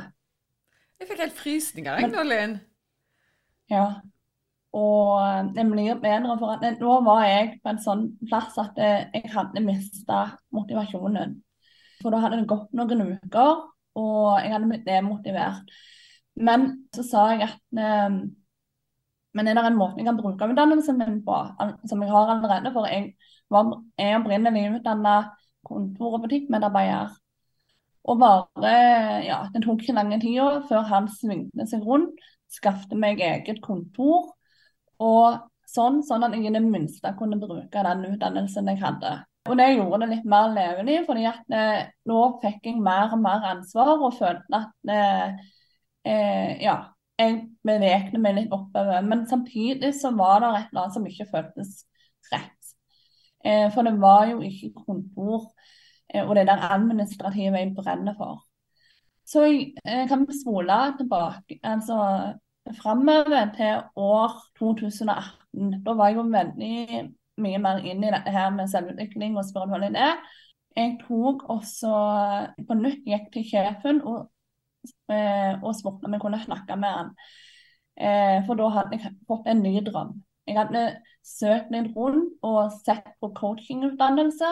Jeg 0.99 1.07
fikk 1.07 1.23
helt 1.23 1.39
frysninger, 1.39 2.03
jeg, 2.03 2.27
Linn. 2.27 2.59
Ja. 3.71 3.85
Og 4.71 5.51
det 5.55 5.65
blir 5.67 5.99
bedre 5.99 6.35
for 6.39 6.55
at 6.55 6.79
nå 6.79 6.97
var 7.03 7.23
jeg 7.27 7.55
på 7.63 7.71
en 7.73 7.81
sånn 7.83 8.03
plass 8.27 8.55
at 8.61 8.77
jeg 8.79 9.31
hadde 9.33 9.63
mista 9.65 10.21
motivasjonen. 10.55 11.39
For 12.01 12.13
da 12.13 12.21
hadde 12.23 12.41
det 12.41 12.49
gått 12.49 12.71
noen 12.77 13.03
uker, 13.17 13.65
og 13.99 14.27
jeg 14.39 14.53
hadde 14.53 14.69
blitt 14.71 14.87
demotivert. 14.87 15.73
Men 16.39 16.69
så 16.95 17.03
sa 17.03 17.25
jeg 17.33 17.49
at 17.49 17.81
eh, 17.83 18.21
men 19.31 19.47
er 19.47 19.55
det 19.55 19.63
en 19.69 19.79
måte 19.79 19.99
jeg 19.99 20.07
kan 20.07 20.17
bruke 20.19 20.47
utdannelsen 20.51 20.97
min 20.99 21.21
på, 21.23 21.35
som 21.87 22.01
jeg 22.03 22.11
har 22.11 22.31
allerede? 22.33 22.71
For 22.73 22.87
jeg 22.87 23.13
var, 23.51 23.77
jeg 23.99 24.17
opprinnelig 24.19 24.65
utdanna 24.79 25.15
kontor- 25.67 26.17
og 26.17 26.25
butikkmedarbeider. 26.25 27.13
Og 28.03 28.19
bare 28.19 28.73
Ja, 29.23 29.45
det 29.53 29.63
tok 29.63 29.83
ikke 29.83 29.95
lange 29.95 30.19
tida 30.19 30.61
før 30.67 30.83
han 30.89 31.07
svingte 31.07 31.67
seg 31.69 31.85
rundt 31.85 32.19
skaffet 32.51 32.93
meg 32.99 33.21
eget 33.23 33.61
kontor. 33.63 34.31
Og 35.01 35.41
sånn, 35.71 36.01
sånn 36.05 36.25
at 36.27 36.35
jeg 36.35 36.49
i 36.49 36.53
det 36.53 36.63
minste 36.65 37.13
kunne 37.17 37.39
bruke 37.41 37.85
den 37.87 38.07
utdannelsen 38.11 38.69
jeg 38.71 38.81
hadde. 38.81 39.17
Og 39.49 39.57
det 39.57 39.71
gjorde 39.73 40.03
det 40.03 40.09
litt 40.11 40.25
mer 40.29 40.51
levelig, 40.53 40.99
fordi 41.07 41.25
at 41.25 41.55
eh, 41.57 41.87
nå 42.09 42.17
fikk 42.43 42.67
jeg 42.69 42.81
mer 42.83 43.13
og 43.15 43.23
mer 43.23 43.47
ansvar 43.55 43.95
og 43.95 44.13
følte 44.13 44.59
at 44.59 44.91
eh, 44.93 45.47
eh, 46.05 46.51
ja, 46.61 46.75
jeg 47.17 47.39
bevegde 47.65 48.21
meg 48.21 48.37
litt 48.37 48.53
oppover. 48.53 49.01
Men 49.05 49.25
samtidig 49.29 49.93
så 49.97 50.13
var 50.17 50.43
det 50.43 50.51
et 50.51 50.69
eller 50.69 50.83
annet 50.83 50.97
som 50.97 51.09
ikke 51.09 51.29
føltes 51.33 51.73
rett. 52.29 52.71
Eh, 53.43 53.67
for 53.73 53.87
det 53.87 53.95
var 54.01 54.27
jo 54.29 54.41
ikke 54.45 54.75
kontor 54.85 55.49
eh, 56.13 56.21
og 56.21 56.35
det 56.37 56.45
der 56.49 56.67
administrative 56.69 57.57
jeg 57.57 57.73
brenner 57.77 58.13
for. 58.17 58.43
Så 59.31 59.45
jeg 59.47 60.07
kan 60.09 60.25
kan 60.25 60.35
spole 60.35 60.77
tilbake, 60.99 61.59
altså 61.63 61.97
framover 62.81 63.51
til 63.55 63.83
år 63.95 64.31
2018. 64.59 65.83
Da 65.85 65.93
var 65.93 66.07
jeg 66.07 66.17
jo 66.17 66.25
veldig 66.33 67.11
mye 67.41 67.61
mer 67.63 67.83
inn 67.87 68.03
i 68.03 68.11
dette 68.11 68.33
her 68.33 68.49
med 68.55 68.69
selvutvikling 68.71 69.37
og 69.39 69.47
spiritualitet. 69.47 70.27
Jeg 70.75 70.97
tok 71.03 71.43
også 71.51 71.93
på 72.67 72.77
nytt 72.79 73.07
gikk 73.07 73.31
til 73.33 73.47
sjefen 73.47 74.01
og, 74.07 74.29
eh, 75.11 75.55
og 75.59 75.75
spurte 75.75 76.07
om 76.07 76.15
jeg 76.15 76.23
kunne 76.23 76.43
snakke 76.43 76.77
med 76.79 76.97
han. 76.99 77.15
Eh, 77.97 78.37
for 78.47 78.59
da 78.59 78.69
hadde 78.77 78.99
jeg 78.99 79.15
fått 79.27 79.49
en 79.51 79.63
ny 79.63 79.79
drøm. 79.87 80.13
Jeg 80.47 80.57
hadde 80.57 80.85
søkt 81.23 81.71
litt 81.71 81.91
rundt 81.95 82.39
og 82.43 82.71
sett 82.85 83.07
på 83.21 83.31
coachingutdannelse. 83.37 84.51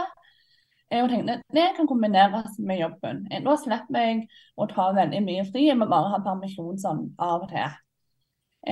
Jeg 0.90 1.10
tenkte 1.12 1.36
det 1.54 1.66
kan 1.78 1.88
kombineres 1.90 2.56
med 2.58 2.82
jobben. 2.82 3.26
Da 3.46 3.56
slipper 3.62 4.06
jeg 4.08 4.24
å 4.58 4.66
ta 4.70 4.90
veldig 4.98 5.20
mye 5.26 5.44
fri. 5.52 5.68
Jeg 5.68 5.78
må 5.78 5.86
bare 5.90 6.16
ha 6.16 6.22
permisjon 6.26 6.80
sånn 6.82 7.04
av 7.22 7.46
og 7.46 7.52
til. 7.52 7.76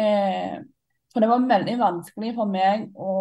Eh, 0.02 0.58
for 1.14 1.24
det 1.24 1.30
var 1.30 1.46
veldig 1.50 1.76
vanskelig 1.80 2.34
for 2.38 2.50
meg 2.52 2.90
å 2.94 3.12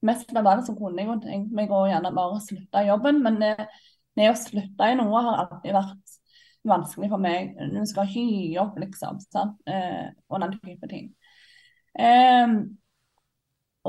Mest 0.00 0.30
av 0.32 0.46
alt 0.48 0.64
så 0.64 0.72
kunne 0.72 1.02
jeg 1.02 1.10
jo 1.10 1.14
tenkt 1.20 1.50
meg 1.52 1.72
å 1.76 1.82
gjerne 1.84 2.08
bare 2.16 2.38
slutte 2.40 2.80
jobben, 2.86 3.18
men 3.20 3.34
det, 3.36 3.66
det 4.16 4.30
å 4.30 4.36
slutte 4.38 4.86
i 4.88 4.94
noe 4.96 5.20
har 5.26 5.42
alltid 5.42 5.74
vært 5.76 6.14
vanskelig 6.70 7.10
for 7.12 7.20
meg. 7.20 7.50
Du 7.74 7.82
skal 7.88 8.08
ikke 8.08 8.22
gi 8.24 8.46
opp, 8.62 8.78
liksom. 8.80 9.18
Sant? 9.28 9.58
Eh, 9.68 10.06
og 10.32 10.40
den 10.40 10.56
type 10.62 10.88
ting. 10.88 11.10
Eh, 11.92 12.54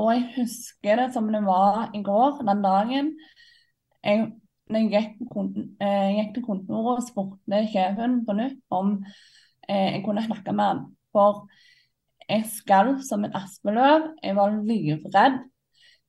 og 0.01 0.11
jeg 0.11 0.27
husker 0.35 0.99
det 0.99 1.07
som 1.15 1.31
det 1.31 1.45
var 1.47 1.95
i 1.95 2.03
går, 2.03 2.43
den 2.47 2.67
dagen. 2.67 3.13
Jeg, 4.03 4.31
når 4.71 4.79
jeg 4.79 4.91
gikk, 4.93 5.35
eh, 5.83 6.09
gikk 6.17 6.33
til 6.35 6.45
kontoret 6.45 7.01
og 7.01 7.05
spurte 7.05 7.65
sjefen 7.71 8.21
på 8.25 8.37
nytt 8.37 8.61
om 8.73 8.97
eh, 9.67 9.97
jeg 9.97 10.03
kunne 10.05 10.25
snakke 10.25 10.55
med 10.55 10.65
han. 10.65 10.83
For 11.11 11.45
jeg 12.29 12.47
skalv 12.49 13.01
som 13.05 13.25
en 13.25 13.35
aspeløv. 13.35 14.11
Jeg 14.23 14.37
var 14.37 14.59
livredd 14.65 15.41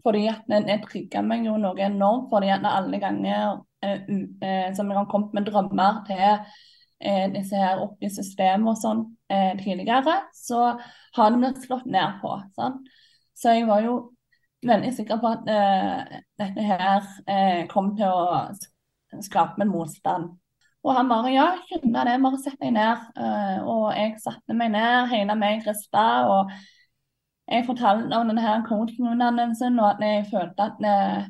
fordi 0.02 0.26
at 0.26 0.48
jeg 0.50 0.82
trigga 0.82 1.22
meg 1.22 1.46
jo 1.46 1.56
noe 1.62 1.78
enormt. 1.78 2.28
fordi 2.30 2.50
at 2.50 2.64
alle 2.66 2.98
ganger 2.98 3.60
eh, 3.84 4.00
eh, 4.42 4.74
som 4.74 4.90
jeg 4.90 4.98
har 4.98 5.10
kommet 5.10 5.34
med 5.34 5.46
drømmer 5.46 6.00
til 6.08 6.24
eh, 7.00 7.28
disse 7.34 7.56
her 7.56 7.82
oppe 7.84 8.08
i 8.08 8.10
systemet 8.10 8.74
og 8.74 8.80
sånn 8.82 9.04
tidligere, 9.32 10.18
så 10.36 10.74
har 11.16 11.30
det 11.32 11.38
blitt 11.40 11.62
slått 11.62 11.86
ned 11.88 12.18
på. 12.20 12.34
Sånn. 12.52 12.82
Så 13.32 13.54
jeg 13.56 13.64
var 13.64 13.80
jo 13.80 13.94
veldig 14.66 14.92
sikker 14.96 15.18
på 15.22 15.32
at 15.32 15.48
uh, 15.50 16.20
dette 16.42 16.66
her 16.66 17.00
uh, 17.02 17.62
kom 17.72 17.92
til 17.98 18.08
å 18.08 19.22
skape 19.22 19.64
en 19.64 19.72
motstand. 19.72 20.30
Og 20.82 20.96
han 20.96 21.10
bare 21.10 21.30
ja, 21.30 21.48
skjønner 21.68 22.08
det, 22.08 22.20
bare 22.24 22.38
sett 22.42 22.58
deg 22.58 22.72
ned. 22.74 23.02
og 23.70 23.92
jeg 23.94 24.16
satte 24.18 24.56
meg 24.58 24.72
ned, 24.74 25.12
hele 25.12 25.36
meg 25.38 25.62
rista. 25.68 26.06
og 26.26 26.50
jeg 27.52 27.66
fortalte 27.66 28.16
om 28.16 28.30
denne 28.30 28.58
coachingutdannelsen, 28.68 29.78
og 29.82 29.88
at 29.90 30.02
jeg 30.06 30.26
følte 30.30 30.66
at 30.68 30.84
eh, 30.88 31.24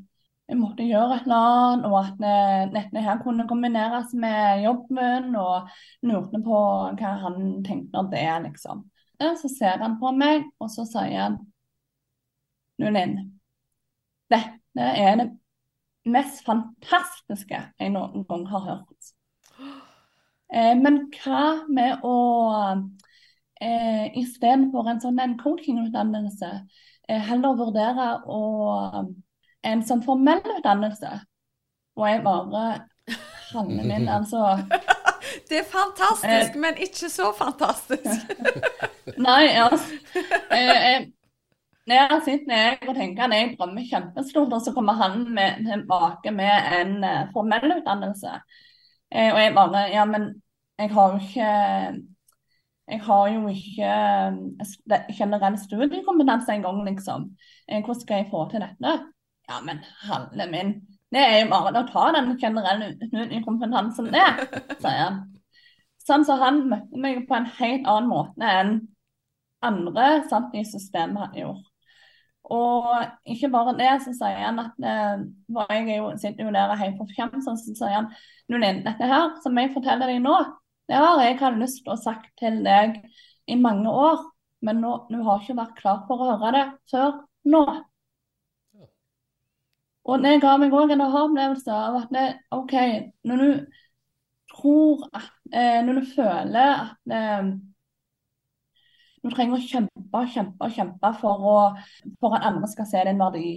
jeg 0.50 0.58
måtte 0.60 0.86
gjøre 0.86 1.16
et 1.16 1.26
eller 1.26 1.46
annet, 1.48 1.86
og 1.88 1.96
at 2.02 2.26
eh, 2.30 2.64
dette 2.74 3.04
her 3.06 3.22
kunne 3.22 3.46
kombineres 3.48 4.12
med 4.14 4.62
jobben, 4.66 5.32
og 5.36 5.70
lurte 6.06 6.42
på 6.44 6.58
hva 6.98 7.14
han 7.24 7.38
tenkte 7.66 8.02
om 8.02 8.10
det, 8.12 8.26
liksom. 8.46 8.84
Så 9.22 9.48
ser 9.48 9.78
han 9.78 10.00
på 10.00 10.10
meg, 10.18 10.48
og 10.58 10.70
så 10.70 10.84
sier 10.88 11.20
han 11.20 11.36
Nulin, 12.82 13.16
dette 14.32 14.90
er 15.06 15.18
det 15.20 15.28
mest 16.10 16.42
fantastiske 16.46 17.58
jeg 17.78 17.92
noen 17.94 18.24
gang 18.26 18.46
har 18.50 18.64
hørt. 18.66 19.12
Eh, 20.52 20.74
men 20.76 21.04
hva 21.14 21.42
med 21.70 22.02
å 22.04 22.16
eh, 23.62 24.06
istedenfor 24.20 24.90
en 24.90 25.02
sånn 25.04 25.20
en 25.22 25.36
coachingutdannelse, 25.40 26.50
eh, 27.08 27.22
heller 27.30 27.58
vurdere 27.60 28.08
å, 28.26 28.40
en 29.62 29.84
sånn 29.86 30.02
formell 30.04 30.42
utdannelse. 30.58 31.12
Og 31.98 32.08
jeg 32.08 32.24
bare 32.24 32.64
Hanne 33.52 33.82
min, 33.84 34.06
altså 34.08 34.38
Det 35.48 35.58
er 35.58 35.66
fantastisk, 35.68 36.54
eh, 36.54 36.60
men 36.60 36.78
ikke 36.80 37.10
så 37.12 37.32
fantastisk. 37.36 38.32
Nei, 39.26 39.50
altså 39.60 40.22
eh, 40.56 41.04
Jeg 41.90 42.20
sitter 42.24 42.54
jeg 42.54 42.88
og 42.88 42.94
tenker 42.94 43.24
at 43.26 43.34
jeg 43.34 43.54
drømmer 43.58 43.86
kjempestort, 43.88 44.52
og 44.54 44.60
så 44.62 44.72
kommer 44.74 44.94
han 45.00 45.24
med, 45.34 45.64
tilbake 45.66 46.30
med 46.30 46.68
en 46.78 46.92
uh, 47.02 47.24
formell 47.34 47.74
utdannelse. 47.80 48.36
Eh, 49.12 49.32
og 49.34 49.40
jeg 49.42 49.54
bare 49.54 49.88
Ja, 49.92 50.04
men 50.08 50.42
jeg 50.78 50.90
har 50.94 51.12
jo 51.12 51.18
ikke 51.18 51.48
jeg 52.92 53.00
har 53.00 53.28
jo 53.30 53.48
ikke 53.48 53.90
eh, 54.92 55.14
generell 55.18 55.58
studiekompetanse 55.58 56.52
engang, 56.52 56.84
liksom. 56.84 57.28
Eh, 57.68 57.84
hvordan 57.84 58.00
skal 58.00 58.16
jeg 58.16 58.28
få 58.30 58.48
til 58.50 58.60
dette? 58.64 58.92
Ja, 59.48 59.60
men 59.64 59.78
halve 60.02 60.46
min. 60.50 60.74
Det 61.12 61.20
er 61.20 61.38
jo 61.42 61.50
bare 61.50 61.82
å 61.82 61.86
ta 61.88 62.08
den 62.16 62.34
generelle 62.40 62.92
studiekompetansen 62.96 64.10
ned, 64.12 64.42
sier 64.82 64.98
han. 64.98 65.20
Sånn 66.02 66.24
så 66.26 66.36
han 66.40 66.64
møtte 66.70 66.98
meg 66.98 67.22
på 67.28 67.36
en 67.36 67.50
helt 67.58 67.86
annen 67.86 68.10
måte 68.10 68.54
enn 68.60 68.72
andre 69.62 70.06
sant, 70.30 70.54
i 70.58 70.64
systemet 70.66 71.28
hadde 71.28 71.44
gjort. 71.44 71.71
Og 72.50 72.88
ikke 73.30 73.50
bare 73.52 73.76
det, 73.78 73.90
så 74.02 74.12
sier 74.16 74.40
han 74.42 74.58
at 74.58 74.82
eh, 74.82 75.20
jeg 75.70 75.98
jo, 76.00 76.08
sitter 76.18 76.48
jo 76.48 76.54
der 76.54 76.74
helt 76.80 76.98
på 76.98 77.06
fjamsen, 77.14 77.58
så 77.58 77.76
sier 77.78 77.94
han 78.00 78.10
Nulin, 78.50 78.82
dette 78.86 79.08
her 79.08 79.30
som 79.44 79.58
jeg 79.58 79.70
forteller 79.74 80.10
deg 80.10 80.24
nå, 80.24 80.34
det 80.90 80.98
har 80.98 81.22
jeg 81.22 81.38
hatt 81.40 81.60
lyst 81.60 81.84
til 81.84 81.94
å 81.94 82.00
sagt 82.00 82.32
til 82.40 82.58
deg 82.66 82.98
i 83.46 83.56
mange 83.58 83.90
år, 83.90 84.26
men 84.66 84.82
nå, 84.82 84.96
du 85.10 85.22
har 85.26 85.40
ikke 85.40 85.58
vært 85.58 85.78
klar 85.78 86.02
for 86.08 86.20
å 86.20 86.34
høre 86.34 86.52
det 86.56 86.66
før 86.90 87.22
nå. 87.48 87.62
Og 90.02 90.22
det 90.24 90.40
ga 90.42 90.56
meg 90.58 90.74
òg 90.74 90.92
en 90.92 91.04
aha-opplevelse 91.04 91.74
av 91.78 92.00
at 92.00 92.14
det, 92.14 92.26
OK, 92.54 92.74
når 93.28 93.42
du 93.42 93.50
tror 94.52 95.06
at 95.14 95.30
eh, 95.52 95.78
Når 95.84 96.00
du 96.00 96.08
føler 96.14 96.72
at 96.72 97.14
eh, 97.18 97.52
du 99.22 99.30
trenger 99.30 99.58
å 99.58 99.62
kjempe 99.62 100.24
kjempe 100.32 100.68
kjempe 100.74 101.12
for, 101.20 101.44
å, 101.46 101.58
for 102.20 102.36
at 102.36 102.48
andre 102.48 102.68
skal 102.70 102.88
se 102.90 103.04
din 103.06 103.20
verdi, 103.22 103.52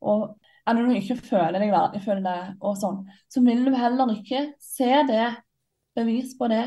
og 0.00 0.36
når 0.68 0.84
du 0.84 0.96
ikke 0.98 1.16
føler 1.30 1.62
deg 1.62 1.72
verdifull 1.72 2.26
og 2.28 2.74
sånn, 2.76 3.00
så 3.32 3.42
vil 3.44 3.64
du 3.64 3.72
heller 3.76 4.12
ikke 4.12 4.44
se 4.62 4.90
det 5.08 5.30
bevis 5.96 6.34
på 6.38 6.48
det 6.52 6.64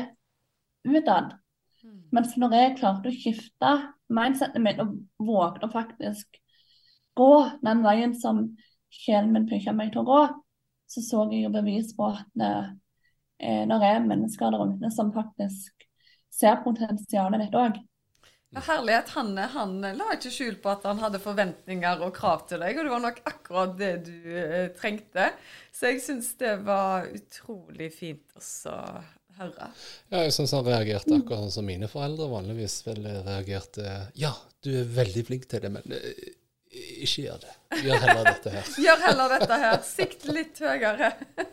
utad. 0.82 1.36
Mm. 1.84 2.00
Mens 2.14 2.34
når 2.38 2.56
jeg 2.58 2.76
klarte 2.80 3.10
å 3.10 3.14
skifte 3.14 3.72
mindsetet 4.12 4.62
mitt 4.62 4.82
og 4.82 4.96
vågte 5.22 5.68
å 5.68 5.72
faktisk 5.72 6.40
gå 7.18 7.32
den 7.62 7.84
veien 7.86 8.16
som 8.18 8.44
sjelen 8.92 9.32
min 9.34 9.46
pynta 9.48 9.74
meg 9.76 9.92
til 9.92 10.02
å 10.02 10.08
gå, 10.08 10.22
så 10.90 11.04
så 11.04 11.22
jeg 11.30 11.46
jo 11.46 11.54
bevis 11.54 11.94
på 11.96 12.10
at 12.10 12.26
det, 12.36 12.52
eh, 13.40 13.62
det 13.68 13.78
er 13.86 14.04
mennesker 14.04 14.52
der 14.52 14.74
ute 14.74 14.90
som 14.92 15.12
faktisk 15.14 15.86
ser 16.32 16.60
potensialet 16.64 17.46
ditt 17.46 17.56
òg. 17.56 17.78
Ja, 18.52 18.60
herlighet. 18.66 19.14
Han, 19.16 19.32
han 19.54 19.78
la 19.80 20.10
ikke 20.12 20.32
skjul 20.32 20.58
på 20.60 20.72
at 20.74 20.84
han 20.84 21.00
hadde 21.00 21.22
forventninger 21.22 22.04
og 22.04 22.12
krav 22.16 22.44
til 22.50 22.60
deg, 22.60 22.76
og 22.76 22.84
det 22.84 22.92
var 22.92 23.02
nok 23.06 23.22
akkurat 23.30 23.74
det 23.78 23.92
du 24.10 24.28
eh, 24.36 24.68
trengte. 24.76 25.30
Så 25.72 25.88
jeg 25.88 26.02
syns 26.04 26.34
det 26.40 26.58
var 26.66 27.08
utrolig 27.08 27.88
fint 27.96 28.36
også 28.36 28.76
høre. 29.38 29.70
Ja, 30.12 30.20
jeg 30.26 30.34
syns 30.36 30.52
han 30.52 30.66
reagerte 30.66 31.16
akkurat 31.16 31.46
sånn 31.46 31.56
som 31.56 31.68
mine 31.68 31.88
foreldre 31.88 32.28
vanligvis 32.32 32.82
ville 32.86 33.22
reagerte. 33.24 33.96
Ja, 34.20 34.34
du 34.64 34.72
er 34.82 34.94
veldig 35.00 35.24
flink 35.30 35.48
til 35.48 35.64
det, 35.64 35.72
men 35.72 35.96
uh, 35.96 36.28
ikke 36.72 37.26
gjør 37.26 37.40
det. 37.46 37.54
Gjør 37.86 38.04
heller 38.04 38.28
dette 38.28 38.54
her. 38.54 38.70
gjør 38.86 39.02
heller 39.06 39.34
dette 39.38 39.60
her. 39.64 39.80
Sikt 39.86 40.28
litt 40.28 40.60
høyere. 40.62 41.12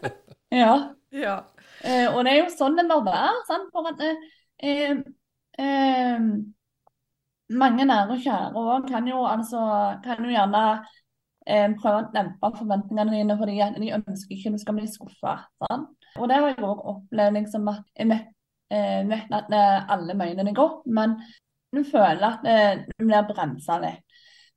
ja. 0.61 0.75
ja. 1.15 1.39
Eh, 1.79 2.07
og 2.11 2.23
det 2.25 2.35
er 2.35 2.41
jo 2.43 2.53
sånn 2.53 2.79
det 2.79 2.87
må 2.91 3.01
være. 3.07 3.41
sant? 3.47 3.71
For 3.75 3.91
at 3.91 4.03
eh, 4.05 5.01
eh, 5.59 6.29
mange 7.49 7.85
nære 7.85 8.15
og 8.15 8.23
kjære 8.23 8.63
òg 8.63 8.87
kan 8.87 9.07
altså 9.09 9.61
kan 10.03 10.23
jo 10.23 10.31
gjerne 10.33 10.63
eh, 11.47 11.69
prøve 11.81 12.01
å 12.01 12.09
dempe 12.13 12.51
forventningene 12.57 13.15
dine 13.15 13.37
fordi 13.37 13.59
de 13.77 13.93
ønsker 13.97 14.35
ikke 14.35 14.53
du 14.53 14.59
skal 14.61 14.77
bli 14.77 14.87
skuffa. 14.87 15.35
Og 16.17 16.27
det 16.29 16.37
har 16.37 16.51
jeg 16.51 16.63
òg 16.63 16.83
opplevd 16.93 17.37
liksom 17.39 17.67
at 17.73 17.85
jeg 17.95 18.09
vet, 18.09 18.27
eh, 18.71 19.01
vet 19.09 19.33
at 19.33 19.53
alle 19.89 20.17
mener 20.17 20.53
godt, 20.53 20.85
men 20.85 21.19
du 21.73 21.83
føler 21.85 22.25
at 22.31 22.45
du 22.89 23.05
blir 23.05 23.27
bremsa 23.29 23.77
litt. 23.81 24.05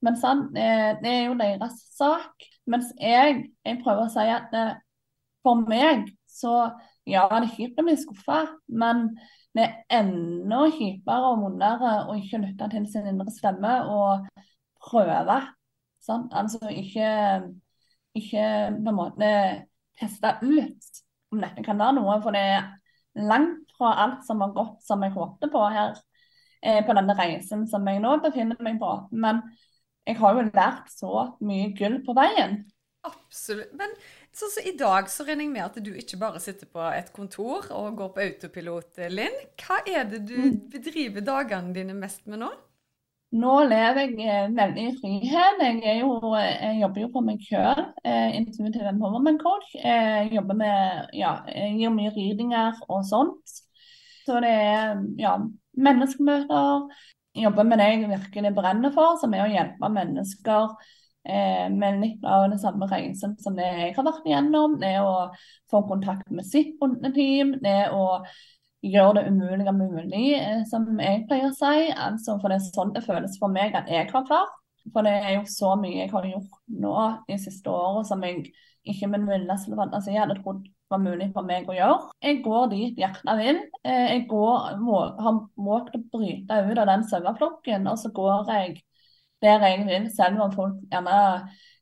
Men 0.02 0.18
sånn, 0.18 0.48
eh, 0.58 0.92
det 1.02 1.10
er 1.10 1.22
jo 1.28 1.36
deres 1.38 1.78
sak. 1.94 2.48
Mens 2.70 2.90
jeg, 2.98 3.44
jeg 3.66 3.78
prøver 3.82 4.06
å 4.06 4.10
si 4.12 4.24
at 4.34 4.54
eh, 4.58 4.74
for 5.42 5.62
meg 5.68 6.10
så 6.30 6.72
ja, 7.08 7.26
det 7.30 7.48
er 7.48 7.54
kjipt 7.56 7.80
å 7.80 7.84
bli 7.86 7.94
skuffa, 7.98 8.40
men 8.70 9.08
det 9.56 9.64
er 9.64 10.00
enda 10.00 10.62
kjipere 10.72 11.32
og 11.32 11.42
vondere 11.44 11.96
å 12.08 12.16
ikke 12.16 12.40
lytte 12.40 12.68
til 12.72 12.86
sin 12.88 13.08
indre 13.10 13.32
stemme 13.34 13.72
og 13.92 14.28
prøve. 14.82 15.40
Sant? 16.02 16.32
Altså 16.34 16.72
ikke, 16.72 17.08
ikke 18.18 18.46
på 18.78 18.94
en 18.94 18.96
måte 18.96 19.32
teste 20.00 20.36
ut 20.42 21.02
om 21.32 21.42
dette 21.42 21.64
kan 21.64 21.80
være 21.80 21.98
noe, 22.00 22.16
for 22.24 22.34
det 22.34 22.42
er 22.56 22.70
langt 23.28 23.72
fra 23.76 23.92
alt 24.04 24.24
som 24.26 24.40
har 24.44 24.54
gått 24.56 24.80
som 24.86 25.04
jeg 25.04 25.14
håpte 25.14 25.48
på 25.52 25.62
her 25.74 25.94
eh, 26.62 26.80
på 26.84 26.96
denne 26.96 27.16
reisen 27.18 27.66
som 27.68 27.86
jeg 27.88 28.00
nå 28.02 28.16
befinner 28.24 28.60
meg 28.64 28.80
på. 28.80 28.92
Men 29.12 29.42
jeg 30.08 30.18
har 30.18 30.36
jo 30.36 30.48
lært 30.48 30.92
så 30.92 31.26
mye 31.44 31.72
gull 31.78 32.00
på 32.06 32.16
veien. 32.16 32.62
Absolutt. 33.06 33.72
Men 33.78 33.92
sånn 34.36 34.52
så, 34.52 34.64
i 34.64 34.74
dag, 34.78 35.08
så 35.12 35.26
regner 35.26 35.44
jeg 35.44 35.52
med 35.52 35.64
at 35.64 35.78
du 35.84 35.92
ikke 35.92 36.18
bare 36.20 36.40
sitter 36.42 36.68
på 36.70 36.82
et 36.92 37.12
kontor 37.14 37.68
og 37.76 37.96
går 37.98 38.12
på 38.14 38.26
autopilot, 38.26 39.00
Linn. 39.12 39.38
Hva 39.60 39.80
er 39.84 40.06
det 40.08 40.22
du 40.28 40.36
mm. 40.40 40.60
bedriver 40.72 41.24
dagene 41.26 41.74
dine 41.76 41.96
mest 41.98 42.24
med 42.30 42.42
nå? 42.44 42.52
Nå 43.32 43.52
lever 43.64 44.02
jeg 44.02 44.28
eh, 44.28 44.48
veldig 44.52 44.82
i 44.84 44.94
frihet. 44.98 45.60
Jeg, 45.64 46.00
jo, 46.02 46.34
jeg 46.36 46.80
jobber 46.82 47.00
jo 47.00 47.10
på 47.14 47.22
meg 47.24 47.44
sjøl. 47.46 47.86
Eh, 48.04 48.34
Intuitive 48.36 48.90
Empowerment 48.90 49.40
Coach. 49.40 49.70
Jeg 49.78 50.28
jobber 50.34 50.58
med, 50.60 51.06
ja, 51.16 51.38
jeg 51.48 51.78
gir 51.80 51.94
mye 51.94 52.12
readinger 52.12 52.82
og 52.92 53.06
sånt. 53.08 53.54
Så 54.26 54.36
det 54.44 54.52
er 54.52 55.00
ja, 55.20 55.38
menneskemøter. 55.80 56.92
Jeg 57.32 57.46
jobber 57.48 57.64
med 57.64 57.80
det 57.80 57.88
jeg 57.88 58.10
virkelig 58.10 58.52
brenner 58.58 58.92
for, 58.92 59.16
som 59.20 59.32
er 59.32 59.46
å 59.46 59.52
hjelpe 59.52 59.92
mennesker 59.96 60.76
eh, 61.24 61.68
med 61.72 62.00
litt 62.00 62.24
av 62.24 62.48
den 62.50 62.60
samme 62.62 62.88
reisen 62.90 63.36
som 63.42 63.56
det 63.58 63.68
jeg 63.68 63.94
har 63.96 64.06
vært 64.06 64.26
igjennom. 64.28 64.78
Det 64.80 64.96
å 65.02 65.28
få 65.70 65.84
kontakt 65.88 66.30
med 66.30 66.46
sitt 66.48 66.74
team. 67.14 67.56
Det 67.62 67.90
å 67.94 68.24
gjøre 68.82 69.20
det 69.20 69.28
umulige 69.30 69.72
mulig, 69.76 70.26
eh, 70.40 70.64
som 70.70 70.88
jeg 70.98 71.24
pleier 71.28 71.50
å 71.50 71.54
si. 71.56 71.92
Altså, 71.92 72.38
for 72.40 72.50
det 72.50 72.58
er 72.58 72.68
sånn 72.68 72.92
det 72.96 73.04
føles 73.06 73.38
for 73.38 73.52
meg 73.52 73.76
at 73.78 73.90
jeg 73.90 74.08
har 74.10 74.26
klart. 74.28 74.58
For 74.92 75.06
det 75.06 75.14
er 75.22 75.36
jo 75.36 75.46
så 75.46 75.76
mye 75.78 76.02
jeg 76.02 76.10
har 76.10 76.26
gjort 76.26 76.60
nå 76.82 76.94
de 77.28 77.38
siste 77.38 77.70
årene 77.70 78.06
som 78.08 78.22
jeg 78.26 78.48
ikke 78.82 79.06
med 79.06 79.22
min 79.22 79.36
villeste 79.36 79.76
fantasi 79.78 80.16
hadde 80.18 80.40
trodd 80.40 80.64
var 80.92 81.00
mulig 81.00 81.30
for 81.32 81.46
meg 81.48 81.68
å 81.70 81.76
gjøre. 81.76 81.98
Jeg 82.24 82.40
går 82.44 82.70
dit 82.72 82.98
hjertet 83.00 83.38
vil. 83.38 83.60
Eh, 83.86 84.06
jeg 84.10 84.24
går, 84.30 84.80
må, 84.82 84.98
har 85.22 85.38
måttet 85.56 85.98
å 85.98 86.02
bryte 86.12 86.58
ut 86.68 86.80
av 86.82 86.90
den 86.90 87.06
saueflokken, 87.08 87.88
og 87.88 88.00
så 88.00 88.12
går 88.14 88.50
jeg 88.52 88.82
der 89.42 89.66
jeg 89.66 89.84
vil, 89.88 90.08
selv 90.14 90.40
om 90.40 90.52
folk 90.54 90.80
gjerne 90.90 91.18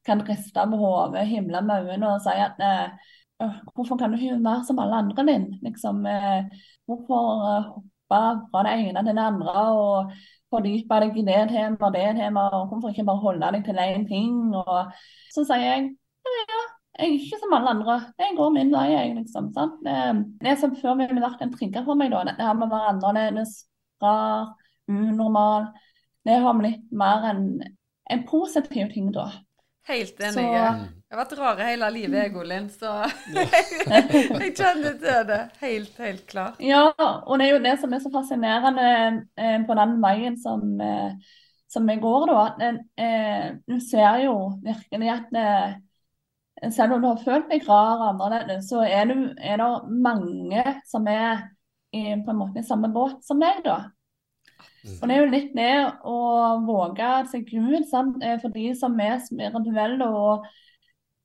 kan 0.06 0.24
riste 0.28 0.66
på 0.70 0.80
hodet, 0.80 1.26
himle 1.28 1.62
med 1.62 1.84
øynene 1.84 2.14
og 2.14 2.20
si 2.24 2.34
at 2.34 2.60
eh, 2.64 3.54
hvorfor 3.74 3.96
kan 3.96 4.12
du 4.12 4.18
ikke 4.18 4.44
være 4.44 4.64
som 4.66 4.78
alle 4.78 4.96
andre, 5.02 5.24
Linn? 5.28 5.46
Liksom, 5.62 6.06
eh, 6.06 6.44
hvorfor 6.86 7.22
eh, 7.50 7.70
hoppe 7.74 8.20
fra 8.50 8.64
det 8.66 8.74
ene 8.80 9.04
til 9.04 9.16
det 9.16 9.26
andre 9.26 9.64
og 9.76 10.12
fordype 10.50 11.00
deg 11.04 11.16
i 11.20 11.26
det 11.28 11.40
temaet 11.52 11.94
det 11.94 12.08
temaet, 12.18 12.56
og 12.58 12.68
hvorfor 12.68 12.90
ikke 12.90 13.06
bare 13.06 13.24
holde 13.24 13.52
deg 13.54 13.64
til 13.64 13.82
én 13.84 14.06
ting? 14.08 14.36
Og 14.56 14.92
så 15.34 15.44
sier 15.44 15.66
jeg 15.66 15.90
ja, 16.30 16.62
jeg 16.98 17.06
er 17.08 17.12
ikke 17.16 17.38
som 17.40 17.52
alle 17.56 17.70
andre. 17.70 17.94
Jeg 18.18 18.34
går 18.36 18.50
min 18.54 18.72
vei, 18.74 18.88
jeg, 18.92 19.14
liksom. 19.16 19.52
sant? 19.54 19.86
Det 20.42 20.56
som 20.60 20.74
før 20.76 20.98
ville 21.00 21.22
vært 21.22 21.40
en 21.42 21.52
trigger 21.54 21.84
for 21.86 21.98
meg, 21.98 22.10
da, 22.12 22.24
det 22.28 22.44
her 22.44 22.58
med 22.58 22.68
å 22.68 22.74
være 22.74 22.90
annerledes, 22.92 23.54
rar, 24.02 24.50
unormal, 24.90 25.70
det 26.24 26.40
har 26.44 26.56
blitt 26.58 26.90
mer 26.92 27.30
en, 27.30 27.44
en 28.10 28.26
positiv 28.28 28.92
ting, 28.92 29.12
da. 29.14 29.30
Helt 29.88 30.20
enig. 30.20 30.34
Så, 30.34 30.42
jeg 31.10 31.16
har 31.16 31.20
vært 31.24 31.38
rar 31.40 31.60
hele 31.66 31.88
livet, 31.90 32.16
jeg, 32.20 32.34
Olin, 32.38 32.68
så 32.70 32.92
jeg 33.34 34.52
kjenner 34.54 34.98
til 35.00 35.24
det. 35.26 35.40
Helt, 35.58 35.96
helt 35.98 36.26
klart. 36.30 36.60
Ja, 36.62 36.84
og 36.94 37.40
det 37.40 37.48
er 37.48 37.54
jo 37.56 37.62
det 37.64 37.76
som 37.82 37.96
er 37.96 38.02
så 38.04 38.12
fascinerende 38.14 38.90
eh, 39.34 39.56
på 39.66 39.76
den 39.80 39.96
veien 40.04 40.36
som, 40.38 40.66
eh, 40.84 41.32
som 41.72 41.90
jeg 41.90 42.02
går, 42.04 42.30
da. 42.30 42.44
At 42.44 42.62
eh, 43.02 43.46
du 43.66 43.80
ser 43.82 44.20
jo 44.26 44.36
virkelig 44.62 45.10
at 45.16 45.40
eh, 45.40 46.70
selv 46.70 46.94
om 46.94 47.02
du 47.02 47.08
har 47.08 47.24
følt 47.24 47.50
deg 47.50 47.66
rar 47.66 47.96
og 47.96 48.06
annerledes, 48.12 48.68
så 48.70 48.84
er, 48.84 49.10
du, 49.10 49.32
er, 49.40 49.58
det 49.58 49.98
mange 50.04 50.64
som 50.86 51.08
er 51.10 51.48
i, 51.90 52.12
på 52.14 52.30
en 52.30 52.38
måte 52.44 52.62
i 52.62 52.68
samme 52.68 52.92
båt 52.94 53.24
som 53.26 53.40
deg, 53.42 53.64
da. 53.64 53.80
Og 54.86 55.04
det 55.04 55.14
er 55.14 55.20
jo 55.20 55.30
litt 55.30 55.52
det 55.56 55.72
å 56.08 56.18
våge 56.64 57.10
seg 57.30 57.50
ut 57.52 57.88
sant? 57.90 58.22
Eh, 58.24 58.38
for 58.40 58.54
de 58.54 58.70
som 58.78 58.96
er 59.02 59.20
spirituelle 59.24 60.08
og 60.08 60.46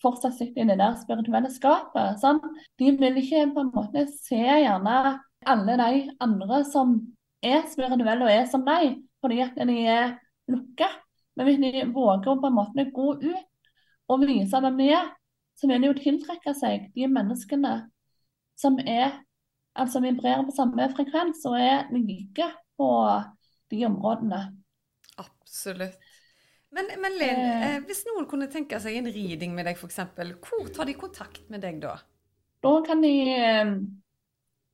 fortsatt 0.03 0.35
sitter 0.37 0.65
i 0.65 0.69
det 0.69 0.79
der 0.81 0.97
spirituelle 0.99 1.51
skapet. 1.53 2.19
Sant? 2.21 2.45
De 2.79 2.91
vil 2.99 3.21
ikke 3.21 3.47
på 3.55 3.63
en 3.63 3.73
måte 3.73 4.05
se 4.11 4.41
gjerne 4.41 4.97
alle 5.45 5.77
de 5.79 6.05
andre 6.23 6.61
som 6.67 6.97
er 7.45 7.65
spirituelle 7.71 8.25
og 8.25 8.33
er 8.33 8.47
som 8.49 8.65
deg, 8.65 8.99
fordi 9.23 9.41
at 9.45 9.57
de 9.69 9.77
er 9.85 10.15
lukka. 10.51 10.89
Men 11.35 11.49
hvis 11.49 11.61
de 11.61 11.85
våger 11.93 12.31
å 12.31 12.39
på 12.39 12.49
en 12.49 12.57
måte 12.57 12.87
gå 12.95 13.11
ut 13.21 13.71
og 14.11 14.25
vise 14.25 14.61
hvem 14.61 14.79
de 14.79 14.89
er, 14.95 15.07
så 15.55 15.69
vil 15.69 15.81
de 15.81 15.89
jo 15.89 15.97
tiltrekke 15.97 16.53
seg 16.57 16.89
de 16.95 17.07
menneskene 17.07 17.75
som 18.59 18.77
er 18.79 19.21
altså 19.75 19.99
vibrerer 20.03 20.43
på 20.47 20.55
samme 20.55 20.87
frekvens 20.95 21.43
og 21.49 21.57
er 21.59 21.89
like 21.91 22.47
på 22.79 22.89
de 23.71 23.85
områdene. 23.87 24.41
Absolutt. 25.21 25.95
Men, 26.75 26.89
men 26.99 27.13
Linn, 27.15 27.37
eh, 27.39 27.75
eh, 27.75 27.83
hvis 27.87 28.01
noen 28.09 28.25
kunne 28.27 28.49
tenke 28.51 28.75
seg 28.83 28.97
en 28.99 29.05
reading 29.07 29.53
med 29.55 29.63
deg 29.69 29.77
f.eks., 29.79 29.99
hvor 30.43 30.65
tar 30.75 30.85
de 30.89 30.95
kontakt 30.99 31.45
med 31.51 31.61
deg 31.63 31.75
da? 31.83 31.93
Da 32.65 32.71
kan 32.83 33.03
de 33.03 33.11
eh, 33.31 33.69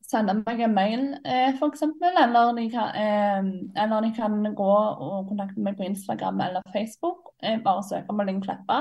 sende 0.08 0.34
meg 0.39 0.62
en 0.65 0.73
mail 0.73 1.04
eh, 1.21 1.49
f.eks., 1.54 1.82
eller, 1.84 2.54
de 2.58 2.65
kan, 2.73 2.88
eh, 2.97 3.41
eller 3.84 4.01
de 4.08 4.12
kan 4.17 4.34
gå 4.58 4.71
og 4.71 5.27
kontakte 5.30 5.62
meg 5.62 5.77
på 5.77 5.86
Instagram 5.91 6.38
eller 6.47 6.62
Facebook. 6.73 7.19
Eh, 7.43 7.58
bare 7.62 7.84
søk 7.86 8.06
om 8.10 8.21
Linn 8.25 8.41
Kleppa. 8.41 8.80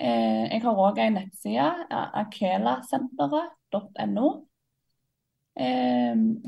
Eh, 0.00 0.44
jeg 0.54 0.60
har 0.64 0.74
òg 0.86 0.96
en 1.02 1.14
nettside, 1.20 1.68
akelasenteret.no. 2.22 4.26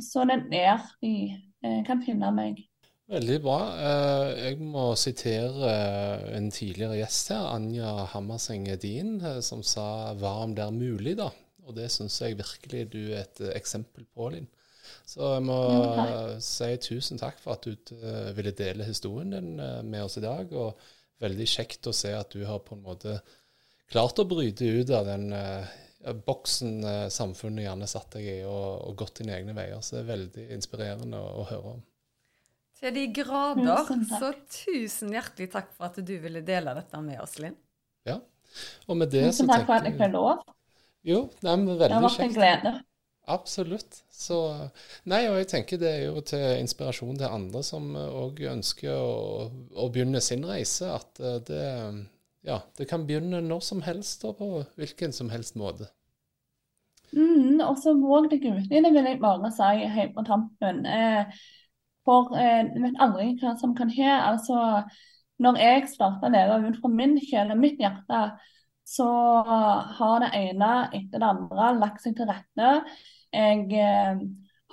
Så 0.04 0.18
det 0.28 0.60
er 0.60 0.78
de 1.00 1.47
kan 1.86 2.02
finne 2.04 2.30
meg. 2.34 2.64
Veldig 3.08 3.38
bra. 3.40 3.58
Jeg 4.36 4.58
må 4.60 4.90
sitere 5.00 5.70
en 6.36 6.50
tidligere 6.52 6.98
gjest 6.98 7.32
her, 7.32 7.46
Anja 7.54 8.04
Hammerseng 8.12 8.68
Edin, 8.68 9.16
som 9.40 9.62
sa 9.62 10.12
'hva 10.12 10.42
om 10.44 10.54
det 10.54 10.64
er 10.64 10.70
mulig', 10.70 11.16
da. 11.16 11.30
Og 11.66 11.74
det 11.76 11.90
syns 11.90 12.20
jeg 12.20 12.36
virkelig 12.36 12.92
du 12.92 13.12
er 13.12 13.24
et 13.24 13.40
eksempel 13.56 14.04
på, 14.04 14.28
Linn. 14.28 14.46
Så 15.08 15.34
jeg 15.34 15.42
må 15.42 15.56
jo, 15.72 16.36
si 16.40 16.76
tusen 16.76 17.18
takk 17.20 17.40
for 17.40 17.56
at 17.56 17.64
du 17.64 17.76
ville 18.36 18.52
dele 18.52 18.84
historien 18.84 19.30
din 19.30 19.56
med 19.90 20.02
oss 20.02 20.16
i 20.16 20.24
dag. 20.24 20.52
Og 20.52 20.78
veldig 21.20 21.48
kjekt 21.48 21.88
å 21.88 21.96
se 21.96 22.12
at 22.12 22.30
du 22.32 22.44
har 22.44 22.60
på 22.64 22.76
en 22.76 22.84
måte 22.84 23.18
klart 23.90 24.20
å 24.20 24.28
bryte 24.28 24.64
ut 24.64 24.90
av 24.90 25.08
den 25.08 25.32
boksen 25.98 26.82
uh, 26.84 27.06
samfunnet 27.10 27.64
gjerne 27.64 27.88
satt 27.90 28.12
deg 28.14 28.26
i, 28.30 28.36
og, 28.46 28.84
og, 28.86 28.96
gått 29.00 29.22
dine 29.22 29.34
egne 29.38 29.54
veier. 29.56 29.80
Så 29.82 29.96
det 29.96 30.02
er 30.04 30.10
veldig 30.12 30.48
inspirerende 30.56 31.20
å, 31.20 31.30
å 31.42 31.46
høre 31.50 31.76
om. 31.76 31.86
Til 32.78 32.94
de 32.94 33.06
grader. 33.10 33.88
Tusen 33.88 34.04
så 34.12 34.32
tusen 34.54 35.14
hjertelig 35.16 35.48
takk 35.54 35.72
for 35.74 35.88
at 35.88 35.98
du 35.98 36.14
ville 36.22 36.44
dele 36.46 36.76
dette 36.78 37.00
med 37.02 37.22
oss, 37.22 37.38
Linn. 37.42 37.56
Ja. 38.06 38.20
Og 38.86 39.00
med 39.00 39.10
det 39.10 39.24
tusen 39.26 39.32
så 39.32 39.48
Tusen 39.48 39.54
takk 39.54 39.66
for 39.66 39.78
at 39.80 39.88
jeg 39.88 39.98
fikk 39.98 40.14
lov. 40.14 40.44
Jo, 41.08 41.24
nei, 41.42 41.56
men 41.56 41.74
veldig 41.74 41.80
kjekt. 41.80 41.88
Det 41.88 41.96
har 41.96 42.06
vært 42.06 42.26
en 42.26 42.36
glede. 42.36 42.74
Absolutt. 43.28 43.98
Så, 44.14 44.38
nei, 45.10 45.24
og 45.28 45.36
jeg 45.36 45.48
tenker 45.50 45.80
det 45.80 45.90
er 45.90 46.04
jo 46.06 46.22
til 46.24 46.44
inspirasjon 46.62 47.18
til 47.18 47.28
andre 47.28 47.60
som 47.66 47.90
òg 47.98 48.40
ønsker 48.54 48.94
å, 48.94 49.50
å, 49.74 49.88
begynne 49.92 50.22
sin 50.24 50.46
reise, 50.48 50.88
at 50.94 51.20
eh, 51.20 51.36
det 51.50 51.66
ja, 52.46 52.62
det 52.78 52.86
kan 52.88 53.04
begynne 53.06 53.42
når 53.44 53.62
som 53.66 53.82
helst 53.84 54.24
og 54.24 54.38
på 54.38 54.48
hvilken 54.78 55.12
som 55.12 55.28
helst 55.32 55.58
måte. 55.58 55.90
Mm, 57.16 57.60
og 57.64 57.78
så 57.80 57.94
våg 57.96 58.28
deg 58.32 58.44
uti, 58.44 58.80
det 58.84 58.90
vil 58.92 59.06
jeg 59.06 59.20
bare 59.22 59.50
si 59.54 59.86
helt 59.94 60.14
på 60.16 60.24
tampen. 60.26 60.82
Eh, 60.86 61.38
for 62.08 62.34
eh, 62.36 62.68
vet 62.82 63.00
aldri 63.04 63.30
hva 63.40 63.54
som 63.60 63.74
kan 63.78 63.90
skje. 63.92 64.10
Altså, 64.10 64.82
når 65.42 65.60
jeg 65.62 65.88
starta 65.92 66.28
å 66.28 66.32
leve 66.34 66.60
ut 66.68 66.80
fra 66.82 66.92
min 66.92 67.16
sjel 67.22 67.52
og 67.54 67.60
mitt 67.62 67.80
hjerte, 67.80 68.22
så 68.88 69.08
har 69.98 70.20
det 70.24 70.30
ene 70.36 70.72
etter 70.96 71.20
det 71.20 71.28
andre 71.28 71.72
lagt 71.76 72.04
seg 72.04 72.16
til 72.16 72.28
rette. 72.30 72.70
Jeg 73.36 73.66
eh, 73.76 74.22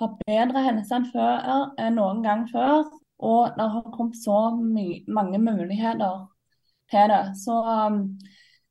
har 0.00 0.14
bedre 0.24 0.62
helse 0.64 0.96
enn 0.96 1.10
før, 1.12 1.50
enn 1.80 2.00
noen 2.00 2.22
gang 2.24 2.46
før. 2.52 2.86
Og 3.26 3.52
det 3.56 3.66
har 3.72 3.92
kommet 3.94 4.18
så 4.20 4.38
mange 5.08 5.38
muligheter 5.40 6.26
til 6.92 7.12
det. 7.12 7.22
Så 7.40 7.54
um, 7.64 8.02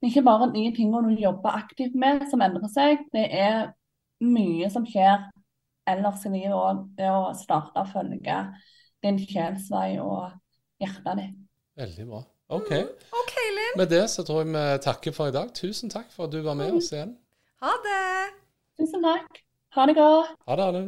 det 0.05 0.11
er 0.11 0.19
ikke 0.19 0.27
bare 0.27 0.47
nye 0.53 0.71
ting 0.75 0.91
du 0.93 1.15
jobber 1.17 1.55
aktivt 1.57 1.95
med 1.97 2.27
som 2.29 2.43
endrer 2.45 2.69
seg. 2.69 2.99
Det 3.09 3.23
er 3.25 3.71
mye 4.21 4.67
som 4.69 4.85
skjer 4.85 5.23
ellers 5.89 6.27
i 6.27 6.29
livet 6.29 6.53
òg. 6.53 6.83
Det 6.93 7.07
å 7.09 7.33
starte 7.33 7.81
å 7.81 7.89
følge 7.89 8.35
din 9.01 9.17
sjelsvei 9.17 9.97
og 10.03 10.29
hjertet 10.77 11.23
ditt. 11.23 11.41
Veldig 11.81 12.05
bra. 12.11 12.21
OK. 12.53 12.71
OK, 13.23 13.33
Linn. 13.57 13.73
Med 13.81 13.89
det 13.95 14.03
så 14.13 14.27
tror 14.27 14.43
jeg 14.43 14.53
vi 14.53 14.63
takker 14.85 15.17
for 15.17 15.33
i 15.33 15.37
dag. 15.39 15.49
Tusen 15.57 15.89
takk 15.89 16.13
for 16.13 16.29
at 16.29 16.37
du 16.37 16.43
var 16.45 16.61
med 16.61 16.77
oss 16.77 16.93
igjen. 16.93 17.17
Ha 17.65 17.73
det. 17.89 18.05
Tusen 18.77 19.09
takk. 19.09 19.41
Ha 19.73 19.89
det 19.89 19.97
godt. 19.97 20.37
Ha 20.45 20.61
det, 20.61 20.69
Anne. 20.69 20.87